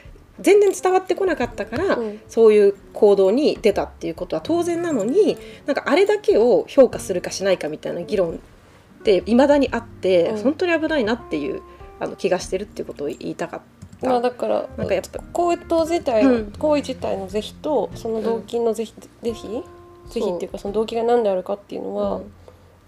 [0.41, 2.21] 全然伝わってこなかったから、うん。
[2.29, 10.43] そういう行動に出たっていうことは当然なのになんかあれだけを評価するかしないかみたいな議論っていまだにあって、うん。
[10.43, 11.63] 本当に危ないなっていう
[12.01, 13.61] あの気がしてるっていうことを言いたかっ
[14.01, 14.07] た。
[14.07, 16.53] まあだからなんかやっぱ行為自体の、うん。
[16.53, 19.63] 行為自体の是非とその動機の是非、是非？
[20.09, 22.33] 是非っていうかその動機が何であるかっていうのは、うん。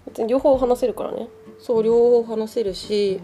[0.07, 1.27] 別に両方話せるからね。
[1.59, 3.19] そう両方話せるし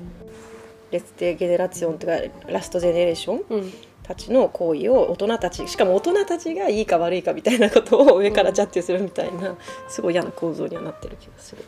[0.89, 2.13] レステゲネラツィオンとか
[2.47, 3.73] ラストジェネレーションうん
[4.11, 9.55] たちの行為を大人たちしかも大人たちがいいか悪いかみたいなことを上からジャッジするみたいな、
[9.87, 11.63] すごい嫌な構造にはなってる気がする。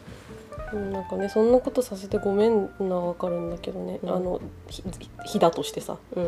[0.73, 4.10] うん、なんかねそんなことさせてごめんなわかるんだけどね、うん。
[4.10, 4.84] あのひ
[5.25, 6.21] ひだとしてさ、う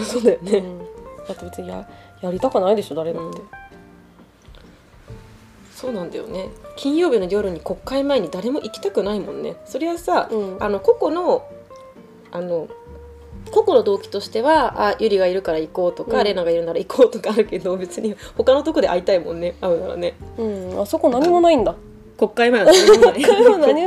[0.00, 1.88] ん、そうだよね、うん、だって別にや
[2.20, 3.40] やりたくないでしょ誰だって、
[5.74, 6.48] そうなんだよね。
[6.76, 9.56] 金曜日の夜に国会前に誰も行きたくないもんね。
[9.66, 10.56] それはさ、うん。
[10.58, 11.48] あの個々の
[12.32, 12.66] あの
[13.50, 16.24] 個々の動機としてはあゆりがいるから行こうとか、うん。
[16.24, 19.54] レナがいるなら行こうとかあるけど別に他のとこで会いたいもんね。
[19.60, 20.14] 会うならね。
[20.38, 20.44] う
[20.76, 21.74] ん、あそこ何もないんだ。
[22.18, 23.22] 国会前は何もない。
[23.24, 23.34] 国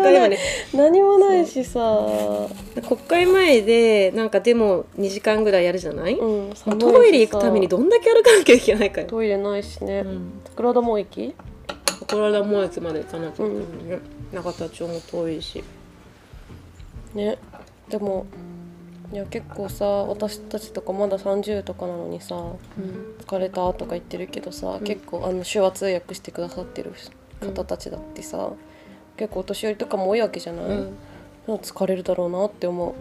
[0.02, 0.30] 会は
[0.74, 2.06] 何もないしさ。
[2.88, 6.50] 国会前でなんかデモ2時間ぐらいやるじゃない、うん。
[6.66, 11.34] まあトイレ行くためにどんだけ歩かなきゃいけないかよ、トイレないしね、うん、桜田門駅？
[12.08, 14.00] こ田も駅まで行かなきゃいけないね、
[14.32, 15.64] う永田町も遠いし。
[17.14, 17.38] ね。
[17.90, 18.26] でも
[19.16, 22.40] いや結構さ私たちとかまだ30とかなのにさう
[22.82, 23.16] ん。
[23.26, 24.84] 疲れたとか言ってるけどさ、うん。
[24.84, 26.92] 結構あの手話通訳してくださってる
[27.40, 28.52] 方たちだってさ、
[29.16, 30.98] 結構お年寄りとかも多いわけじゃない、うん。
[31.48, 32.94] 疲れるだろうなって思う。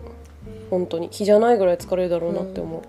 [0.70, 1.08] 本当に。
[1.10, 2.84] 日じゃないぐらい疲れるだろうなって思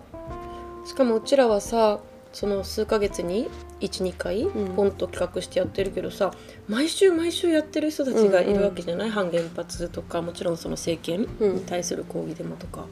[0.84, 2.00] う、しかもうちらはさ
[2.32, 4.76] その数ヶ月に12回うん。
[4.76, 6.32] ポンと企画してやってるけどさ、
[6.68, 12.86] 毎週毎週やってる人たちがいるわけじゃない、反原発とかもちろんその政権うんに対する抗議デモとか、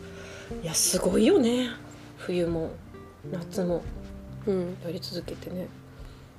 [0.61, 1.69] いやすごいよね。
[2.17, 2.71] 冬も
[3.31, 3.81] 夏も。
[4.45, 4.77] うん。
[4.83, 5.67] やり続けてね。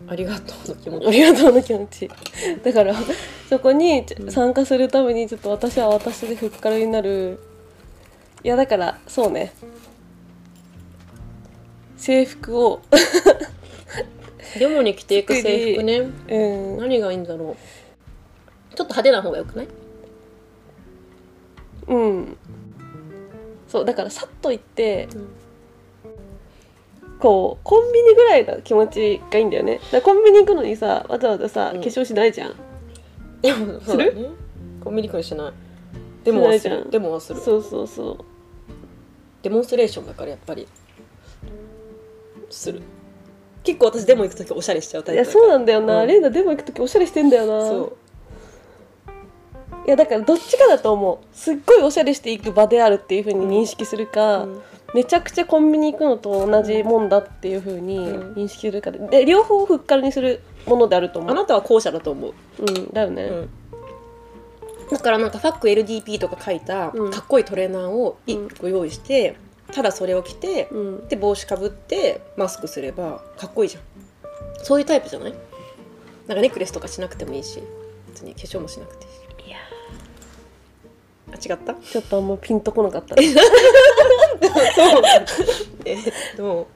[0.06, 1.06] ありがとうの気持ち。
[1.06, 2.10] ありがとうの気持ち。
[2.62, 2.94] だから
[3.48, 7.38] そこに参加するためにちょっと私は私でふっからになる。
[8.42, 9.52] いやだからそうね。
[11.96, 12.82] 制服を。
[14.58, 15.98] デモに着ていく制服ね。
[16.28, 16.78] うん。
[16.78, 17.56] 何がいいんだろ
[18.72, 18.76] う。
[18.76, 19.68] ちょっと派手な方がよくない？
[21.86, 22.36] うん
[23.74, 25.26] そうだからさっと行って、うん。
[27.18, 29.80] こうコンビニぐらいの気持ちがいいんだよね。
[30.04, 31.80] コンビニ行くのにさわざわざさ、うん。
[31.80, 32.54] 化粧しないじゃん。
[33.42, 34.28] でもするそうだね。
[34.84, 35.52] コンビニくんしない。
[36.22, 36.60] デモはする。
[36.60, 36.90] しないじゃん。
[36.90, 37.40] デモはする。
[37.40, 38.18] そうそうそう。
[39.42, 40.68] デモンストレーションだからやっぱり。
[42.50, 42.80] する。
[43.64, 46.06] 結構私デモ行く時おしゃれしちゃうタイプいやそうなんだよな、うん。
[46.06, 47.66] レイナデモ行く時おしゃれしてんだよな。
[47.66, 47.96] そう
[49.86, 51.36] いやだからどっちかだと思う。
[51.36, 54.62] すっごいおしゃれしていく場であるっていう風に認識するか、うん。
[54.94, 58.32] めちゃくちゃコンビニ行くのと同じもんだっていう風にうん。
[58.34, 58.90] 認識するか。
[58.90, 61.30] でで両方ふっかるにするものであると思う。
[61.30, 63.50] あなたは後者だと思う、うんだよね、うん。
[64.90, 67.10] だからなんかファック LDP とか書いたうん。
[67.10, 68.48] かっこいいトレーナーを一うん。
[68.50, 69.36] 個用意して、
[69.72, 71.08] ただそれを着てうん。
[71.08, 73.82] で帽子かぶってマスクすればかっこいいじゃん。
[74.64, 75.34] そういうタイプじゃない？
[76.26, 77.62] なんかネックレスとかしなくてもいいし
[78.08, 79.18] 別に化粧もしなくていいし
[81.34, 81.74] あ違った？
[81.74, 83.16] ちょっとあんまピンとこなかった。
[85.84, 86.02] えっ
[86.36, 86.68] と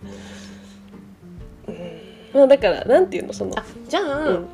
[2.35, 3.59] まあだからなんていうのその。
[3.59, 4.47] あじゃあ、うん。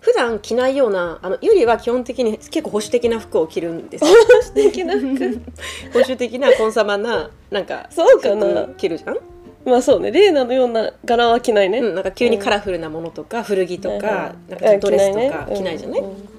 [0.00, 4.10] 普段着ないようなあのゆりは基本的に結構保守的な服を着るんですよ。
[4.42, 5.40] 素敵な服？
[5.92, 8.66] 保守的なコンサバななんかそうかな？
[8.66, 9.18] 服着るじゃん、
[9.64, 16.35] まあそうねレイナのような柄は着ないね、うん、なんか急にカラフルなものとか古着とか,、はいはいなんかドレスとかうん着ないじゃない、うん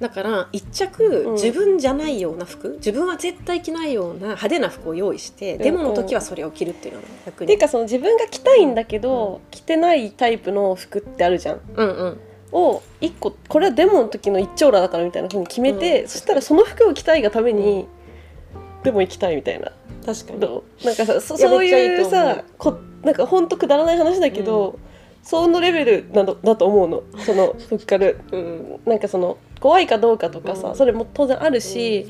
[0.00, 1.32] だから一着うん。
[1.34, 5.58] 自分じゃないような服、自分は絶対着ないような派手な服を用意して、ん。
[5.58, 7.46] デモの時はそれを着るっていうのが逆に。
[7.46, 11.60] っていうかその自分が着たいんだけど、着てないタイプの服ってあるじゃん。
[11.74, 12.20] うんうん。
[12.52, 16.08] を一個これはデモの時の一丁羅だからみたいなふうに決めて、うん。
[16.08, 17.88] そしたらその服を着たいがために、
[18.84, 19.72] デモ行きたいみたいな。
[20.04, 20.40] 確かに。
[20.84, 24.78] なんかさそそういうさこなんかほんとくだらない話だけど、
[25.26, 27.02] そのレベルなどだと思うの。
[27.18, 28.80] そのふっかるうん。
[28.86, 30.76] なんかその怖いかどうかとかさ、うん。
[30.76, 32.06] それも当然あるし、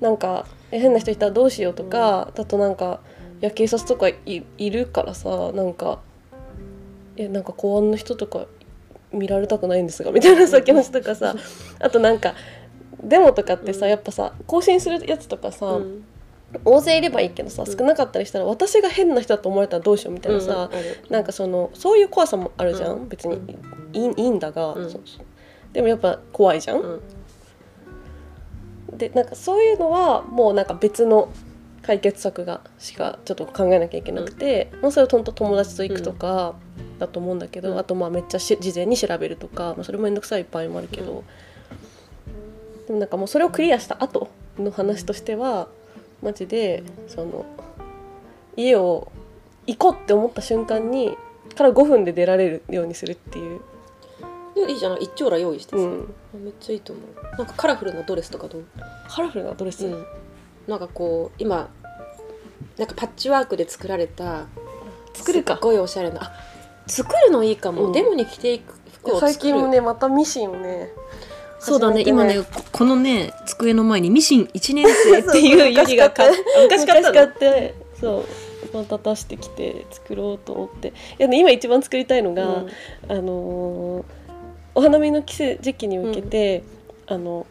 [0.00, 3.00] なんかえ変な人いたらどうしようとか、だとなんか
[3.40, 6.00] いや警察とかいいるからさなんか
[7.16, 8.46] えなんか公安の人とか
[9.12, 11.34] 見られたくないんですがみたいなさ気持ちとかさ。
[11.80, 12.34] あとなんか
[13.02, 16.04] デモとかってさうんやっぱさ更新するやつとかさ、うん
[16.64, 17.76] 大勢いればいいけどさうん。
[17.78, 23.08] 少なかったりしたら私が変な人だと思われたらどうしようみたいなさ、うんなんかそのそういう怖さもあるじゃん、うん。
[23.08, 23.34] 別に。
[23.34, 23.50] うん。
[23.92, 24.90] いいいいんだが、うん。
[24.90, 25.26] そうそう。
[25.72, 27.00] でもやっぱ怖いじゃん、うん。
[28.96, 31.28] でなんかそういうのはもうなんか別の
[31.82, 36.54] 解決策がしかちょっと考えなきゃいけなくて、もうそれをとんと友達と行くとか
[36.98, 37.78] だと思うんだけど、うん。
[37.78, 41.24] あとまあめっちゃし事前に調べるとか、まあ、それも面倒くさい場合もあるけど、
[42.86, 45.68] でもなんかもうそれをクリアした後の話としては
[46.22, 47.46] マジでその
[48.56, 49.10] 家を
[49.66, 51.16] 行こうって思った瞬間に
[51.54, 53.60] から5分で出られるようにするっていう、
[54.56, 55.02] いやいいじゃない。
[55.02, 57.36] 一丁羅用意してさ、うん、めっちゃいいと思う。
[57.36, 58.64] なんかカラフルなドレスとかどう？
[59.08, 60.06] カラフルなドレス、うん、
[60.66, 61.68] なんかこう今
[62.76, 64.46] なんかパッチワークで作られた
[65.14, 65.54] 作るか。
[65.54, 66.22] すっごいおしゃれな。
[66.22, 66.32] あ
[66.86, 67.92] 作るのいいかも、うん。
[67.92, 69.32] デモに着ていく服を作る。
[69.32, 70.90] 最近もねまたミシンをね
[71.60, 72.04] そうだね。
[72.06, 76.30] 今ねここのね机の前にミシン1年生っていうゆりが買っ
[76.62, 77.10] 昔買った。
[77.10, 77.32] 昔買の。
[77.32, 77.74] って。
[78.00, 78.24] そう。
[78.76, 80.88] また出してきて作ろうと思って。
[80.88, 82.68] いや、ね、今一番作りたいのが、うん。
[83.08, 84.04] あのー
[84.74, 86.62] お花見の季節時期に向けて、
[87.08, 87.48] あの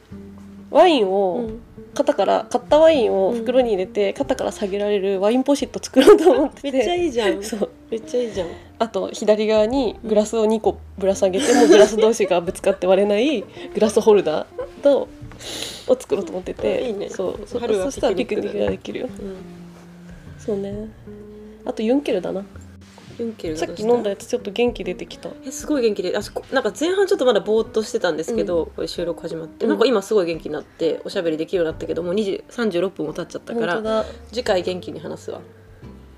[0.71, 1.59] ワインうをん。
[1.93, 6.71] 肩から買ったワインを袋に入れて肩から下げられるワインポシェット作ろうと思ってて。
[6.71, 7.41] めっちゃいいじゃん。
[7.43, 7.69] そう。
[7.89, 8.47] めっちゃいいじゃん。
[8.79, 15.07] あと左側にグラスを2個ぶら下げてもうグラス同士がぶつかって割れないグラスホルダーと
[15.87, 16.85] を作ろうと思ってて。
[16.85, 17.09] いいね。
[17.09, 17.39] そう。
[17.47, 18.99] そそしたらピピクニックができる。
[18.99, 19.35] ようん。
[20.37, 20.89] そうね。
[21.65, 22.45] あとユンケルだな
[23.55, 25.29] さっき飲んだやつちょっと元気出てきた。
[25.45, 29.69] えすごい元気であそこなんか前半ちょっとまだぼーっとしてたんですけど、これ収録始まって、うん。
[29.71, 35.41] なんか今すごい元気になっておしゃべりできるようになったけどもう20 36分も経っちゃったから次回元気に話すわ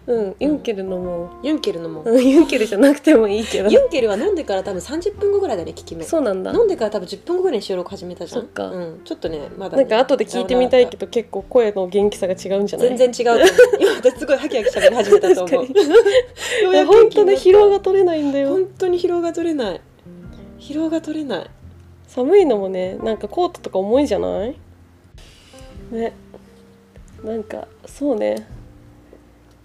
[0.10, 1.30] うんユンケルのも。
[1.44, 3.70] ユンケルのも、ううんユンケルじゃなくてもいいけど。
[3.70, 6.04] ユンケルは飲んでから多分30分後ぐらいだね効き目。
[6.04, 6.52] そうなんだ。
[6.52, 8.42] 飲んでから多分10分後ぐらいに収録始めたじゃん。
[8.42, 8.70] そっか。
[8.72, 12.98] うん、ちょっとねまだね、なんか後で聞いてみたいけど結構声の元気さが違うんじゃない？
[12.98, 13.46] 全然違う
[13.80, 15.66] 今私すごいハキハキしゃべり始めたと思う。
[15.66, 18.50] いや本当ね疲労がが取れないんだよ。
[18.50, 19.82] 本当に疲労が取れない。
[20.60, 21.46] 疲労が取れない。
[22.08, 24.56] 寒いのもねなんかコートとか重いじゃない？
[25.92, 26.14] ね。
[27.24, 28.48] なんかそうね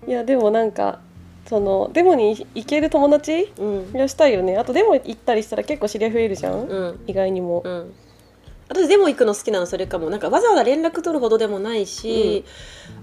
[0.06, 1.00] いやでもなんか
[1.46, 3.92] そのデモに行ける友達うん。
[3.92, 4.56] がしたいよね。
[4.56, 7.00] あとデモ行ったりしたら結構知り合い増えるじゃん、うん。
[7.06, 7.92] 意外にも、うん。
[8.66, 10.08] 私デモ行くの好きなのそれかも。
[10.08, 12.46] なんかわざわざ連絡取るほどでもないし、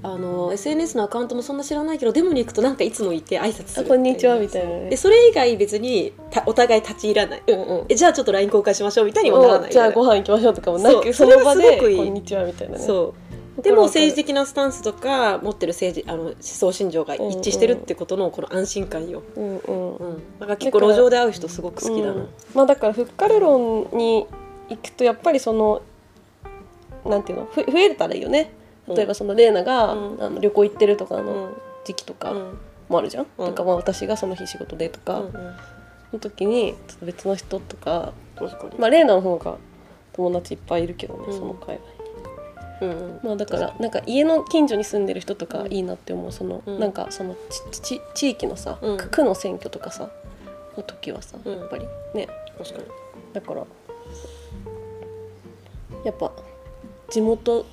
[0.02, 4.90] あの SNS のアカウントもそんな知らないけどデモに行くとなんかいつもいて挨拶するあこんにちはみいたいなね。
[4.90, 7.44] でそれ以外別にたお互い立ち入らない。
[7.46, 7.86] うんうん。
[7.90, 11.98] えじゃあちょっと LINE 交換しましょうみたいにもならないじゃあご飯行きましょうとかもなそうくその場それでがすごくいい。
[11.98, 12.84] こんにちはみたいなね。
[12.84, 19.96] そうでも政治的なスタンスとか持ってる政治あの思想信条が一致してるってことのこの安心感よ、うんうん。
[19.96, 22.30] うん、だから結構路上で会う人すごく好きだな、うん。
[22.54, 24.26] まあだからフッカル論に
[24.70, 25.82] 行くとやっぱりその
[27.06, 27.46] なんていうの？
[27.46, 28.54] ふ増えたらいいよね。
[28.88, 30.24] 例えばそのレーナが、うん。
[30.24, 31.54] あの旅行行ってるとかうのん。
[31.84, 32.58] 時期とかうん。
[32.88, 33.48] もあるじゃん、うん。
[33.48, 35.34] とかまあ私がその日仕事でとか、うん
[36.14, 38.12] の時にちょっと別の人とか
[38.78, 39.56] まあレーナの方が
[40.12, 41.34] 友達いっぱいいるけどね、うん。
[41.34, 41.91] その界隈うんうん
[43.24, 46.32] まあだからなんか家の近所に住んでる人とかいいなって思う。
[46.32, 46.80] その、うん。
[46.80, 47.36] なんかその
[47.72, 48.98] ちち地域のさ、うん。
[48.98, 50.10] 区の選挙とかさ
[50.76, 51.60] の時はさうん。
[51.60, 52.28] やっぱりね。
[52.58, 52.86] 確かに。
[53.34, 53.66] だから
[56.04, 56.32] やっぱ
[57.10, 57.66] 地元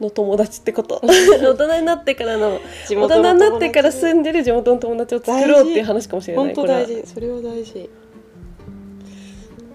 [0.00, 1.00] の友達ってこと。
[1.04, 6.46] 大人になってからの地大人になってから住んでる地元の友達を作ろうっていう話かもしれない。
[6.46, 6.80] 本当これは。
[6.80, 7.06] 大事。
[7.06, 7.90] それは大事。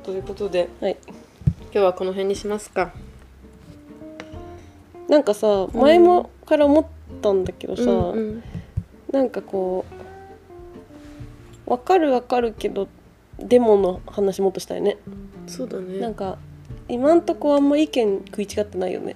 [0.03, 0.97] ということではい。
[1.71, 2.93] 今日はこの辺にしますか
[5.07, 6.85] なんかさ前もから思っ
[7.21, 8.43] たんだけどさ、うんうん。
[9.11, 9.85] なんかこ
[11.67, 12.87] うわかるわかるけど
[13.39, 14.97] デモの話もっとしたいね。
[15.47, 15.99] そうだね。
[15.99, 16.37] なんか
[16.87, 19.15] 今んとこあんま意見食い違ってないよね。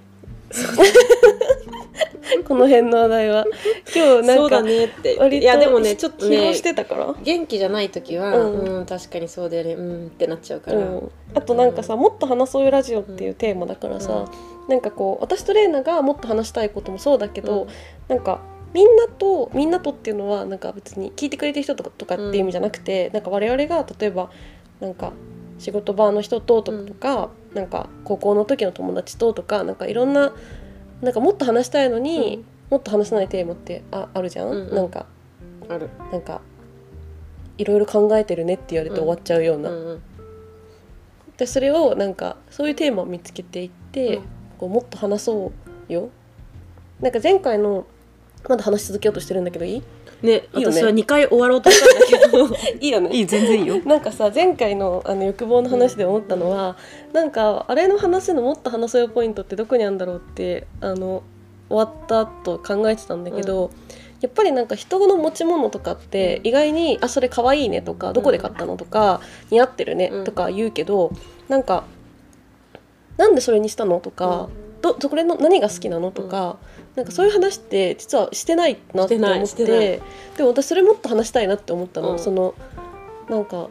[2.48, 3.46] この辺の話題は。
[3.96, 5.18] 今日なんかねって。
[5.20, 7.16] 割といやでもねちょっとねしてたから。
[7.22, 9.74] 元気じゃない時は、ううんん確かにそうだよね。
[9.74, 14.26] うんってなっちゃうから、うん、あとなんかさ、もっと話そうよラジオっていうテーマだからさ、
[14.70, 17.68] なんかこう私とレイナがもっと話したいこともそうだけど、うん。
[18.08, 18.40] なんか
[18.74, 24.30] みんなとみんなとっていうのはなんか別に聞いてくれてる人とかとかっていう意味じゃなくて、なんか我々が例えば
[24.80, 25.12] なんか
[25.58, 26.94] 仕事場の人ととうん。
[26.94, 30.34] か、なんか高校の時の友達ととかなんかいろんな
[31.02, 32.46] なんかもっと話したいのに、うん。
[32.70, 34.76] もっと話せないテーマってああるじゃん、うんうん。
[34.76, 35.08] なんか
[35.68, 36.42] ある、なんか
[37.58, 40.02] いろいろ考えてるねって言われて終わっちゃうような、うんうん。
[41.38, 44.24] でそれをなんかそういうテーマを見つけていって、うん
[44.60, 45.52] こうもっと話そ
[45.90, 46.10] うよ。
[47.00, 47.88] なんか前回の
[48.48, 49.84] まだ話し続けようとしてるんだけどいい？
[50.22, 50.76] ねいいよね。
[50.76, 52.56] 私は2回終わろうとしたんだけど。
[52.80, 53.10] いいよね。
[53.16, 53.82] いい全然いいよ。
[53.86, 56.76] なんかさ前回のあの欲望の話で思ったのは、
[57.14, 61.24] なんかあれの話のもっと話そうよポイントってどこにあるんだろうってあの
[61.70, 63.70] 終わった後考えてたんだけど、
[64.20, 70.24] やっぱりなんか人の持ち物とかって意外に「あそれかわいいね」とか「どこで買ったの?」とか「似合ってるねう」ん。
[70.26, 71.12] とか言うけど
[71.48, 71.86] なんか
[73.20, 74.50] 「なんでそれにしたの?」とか
[74.82, 76.56] 「どそれの何が好きなの?」とか、
[76.96, 80.02] なんかそういう話って実はしてないなって思っして
[80.38, 82.20] でも私それもっと話したいなって思ったの、うん。
[82.20, 82.56] その
[83.30, 83.68] なんか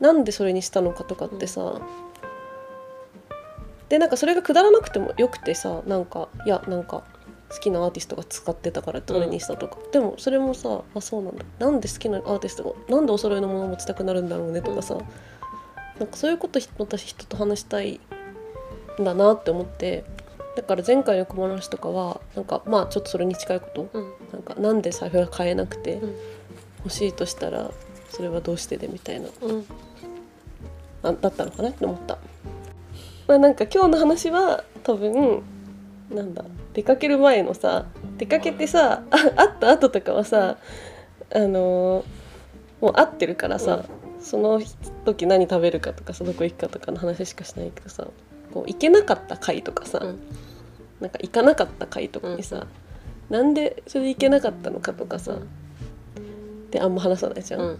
[0.00, 1.80] なんでそれにしたのかとかってさ、
[3.90, 7.04] でなんかそれがくだらなくてもよくてさなんかいやなんか
[7.50, 11.44] 好きなアーティストが使ってたからそれにしたとか、でもそれもさあそうなんだ。
[11.58, 14.96] なんで好きなアーティストがなんでお揃いのものを持ちたくなるんだろうねとかさ、
[15.98, 18.00] なんかそういうことひ私人と話したいん
[19.04, 20.04] だなって思って
[20.56, 23.88] だから前回の小話とかはなんかまあちょっとそれに近いこと。
[23.92, 24.12] うん。
[24.32, 26.16] なんかなんで財布が買えなくてうん。
[26.78, 27.70] 欲しいとしたら
[28.10, 29.28] それはどうしてでみたいな。
[29.42, 29.64] うん。
[31.02, 31.70] あだったのかな？
[31.70, 32.18] って思った。
[33.28, 35.42] まあなんか今日の話は多分
[36.10, 37.86] なんだ出かける前のさ
[38.16, 40.58] 出かけてさあ会った後とかはさ
[41.34, 42.04] あのー
[42.78, 43.86] もう会ってるからさ、
[44.20, 44.60] その
[45.06, 48.06] 時何食べるかとかさどこ行くかとかの話しかしないけどさ
[48.52, 50.18] こう行けなかった回とかさ、うん。
[51.00, 52.66] なんか行かなかった回とかにさ、
[53.28, 55.38] なんでそれ行けなかったのかとかさ、
[56.70, 57.60] であんま話さないじゃん。
[57.60, 57.78] うん。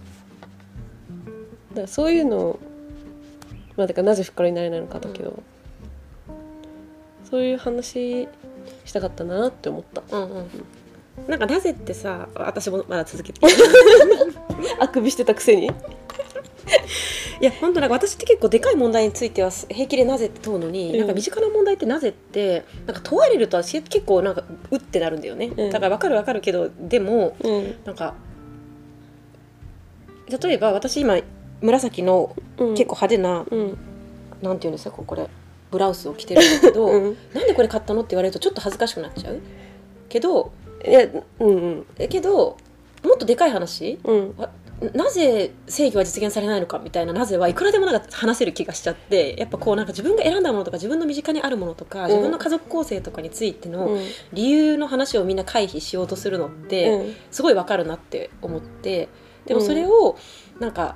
[1.69, 2.59] だからそういうのを
[3.75, 5.41] まあだからなぜフッカラになれないのかだけど、
[7.29, 8.27] そういう話
[8.85, 10.03] したかったなって思った。
[10.11, 10.31] うん。
[10.31, 10.47] うん。
[11.27, 13.41] なんかなぜってさ私もまだ続けて。
[14.79, 15.71] あくびしてたくせに
[17.39, 28.15] いや本当なんか私って結構でかい問題については平気でなぜって問うのに、うんなんか身近な問題ってなぜってなんか問われると私結構なんかうってなるんだよね、うんだから分かる分かるけどでもうんなんか
[30.29, 31.19] 例えば私今
[31.61, 33.77] 紫のうん結構派手な、うん
[34.41, 35.27] なんていうんですかこれ
[35.71, 39.39] ブラウスを着てるんだけど、うん なんでこれ買ったのって言われるとちょっと恥ずかしくなっちゃう
[40.09, 40.51] けど
[40.87, 41.07] いや
[41.39, 42.57] うんうんえけど
[43.03, 44.35] もっとでかい話うん
[44.93, 54.01] なぜ正義は実現されないのかみたいななぜはいくらでもなんか話せる気がしちゃってやっぱこうなんか自分が選んだものとか自分の身近にあるものとか自分の家族構成とかについてのうん。
[54.33, 57.15] 理由の話をみんな回避しようとするのって、うん。
[57.31, 59.09] すごいわかるなって思って
[59.47, 60.15] でもそれを
[60.59, 60.95] なんか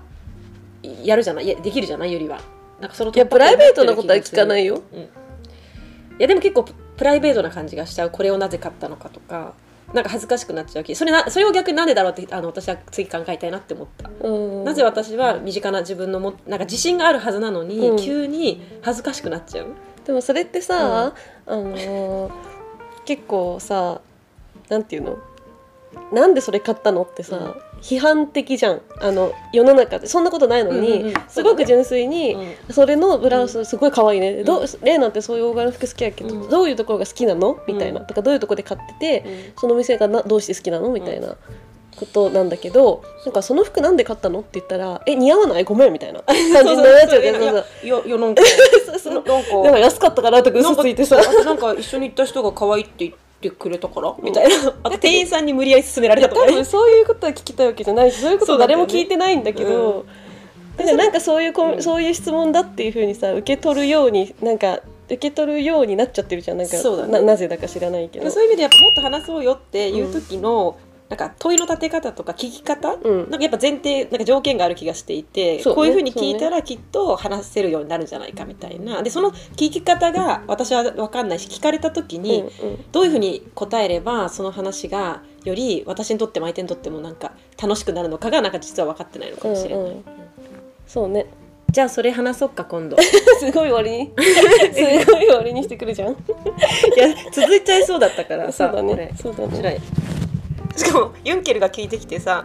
[1.04, 1.46] やるじゃない？
[1.46, 2.40] いやできるじゃないよりは。
[2.80, 8.12] なんかそのいやプライベートなことは聞かないいよいやでも結構ププライベートな感じがしちゃう。
[8.12, 9.56] これをなぜ買ったのかとか
[9.94, 14.64] なんか恥ずかしくなっちゃうきそれなそれを逆になんでだろうってあの私は次考えたいなって思った、うん。
[14.64, 17.98] なぜ私は身近な自分のもなんか自信があるはずなのに、うん。
[17.98, 19.68] 急に恥ずかしくなっちゃう。
[20.06, 21.14] でもそれってさ、
[21.46, 22.32] あのー
[23.06, 24.02] 結構さ
[24.70, 25.18] なんていうの？
[26.14, 28.82] なんでそれ買ったのってさ、うん批判的じゃん。
[29.00, 31.14] あの世の中でそんなことないのに、うんうんうん。
[31.28, 32.74] すごく純粋に、うん。
[32.74, 36.24] それのブラウスすごい可愛いね、どうレイなんてそういう大柄の服好きやけ？
[36.24, 36.50] ど、うん。
[36.50, 37.60] どういうところが好きなの？
[37.68, 39.54] みたいな、うんとかどういうところで買ってて、うん。
[39.60, 40.90] その店がなどうして好きなの？
[40.90, 41.36] みたいな
[41.98, 44.40] ことなんだけどなんかその服なんで買ったの？
[44.40, 45.64] って言ったら「え似合わない？
[45.64, 46.66] ごめん」みたいな 感じになっ
[47.10, 48.44] ちゃうけどいやさいやいやなんか
[48.86, 49.64] そうそう。
[49.64, 51.18] なんか安かったからとか嘘ついてさ。
[51.44, 53.18] なんか一緒に行った人が可愛いって言って
[53.50, 54.74] くれたからみたいな。
[54.84, 56.52] あと店員さんに無理やり勧められたとかね。
[56.52, 58.12] 多分そういうことは聞きたいわけじゃない。
[58.12, 60.06] しそういうこと誰も聞いてないんだけど
[60.78, 61.82] だからなんかそういうこうん。
[61.82, 66.58] そういう質問だっていうふうにさ受け取るようになんか受け取るようになっちゃってるじゃん。
[66.58, 67.14] なんかそうだね。
[67.14, 68.30] ななぜだか知らないけど。
[68.30, 70.78] そういう意味でやっぱもっと話そうよっていう時の、
[71.12, 73.30] なんか問いの立て方とか聞き方、うん。
[73.30, 79.04] なんかやっぱ前提なんか条件がある気がしていて、ねこういうふうに聞いたらきっと話せるようになるんじゃないかみたいな。
[79.04, 82.92] でその聞き方が私は分かんないし聞かれた時うんに、うん。
[82.94, 90.04] どういうふうに答えればその話がより私にとっても相手にとってもなんか楽しくなるのかがなんか実は分かってないのかもしれない、うんうん。
[90.88, 91.26] そうね。
[91.72, 92.98] じゃあそれ話そうか今度。
[93.40, 93.92] すごい終わり。
[93.92, 94.12] に
[94.74, 96.12] すごい終わりにしてくるじゃん。
[96.12, 96.16] い
[96.98, 99.12] や続いちゃいそうだったからさそうだね。
[99.22, 99.78] そうだね。
[99.78, 100.11] い
[100.76, 102.44] しかもユンケルが聞いてきてさ、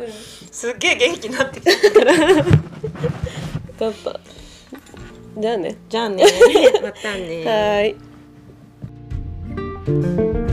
[0.51, 2.17] すっげえ元気になってきたから。
[3.79, 4.21] だった。
[5.39, 5.77] じゃあね。
[5.89, 6.25] じゃあね。
[6.83, 7.45] またね。
[7.45, 7.97] はー
[10.43, 10.46] い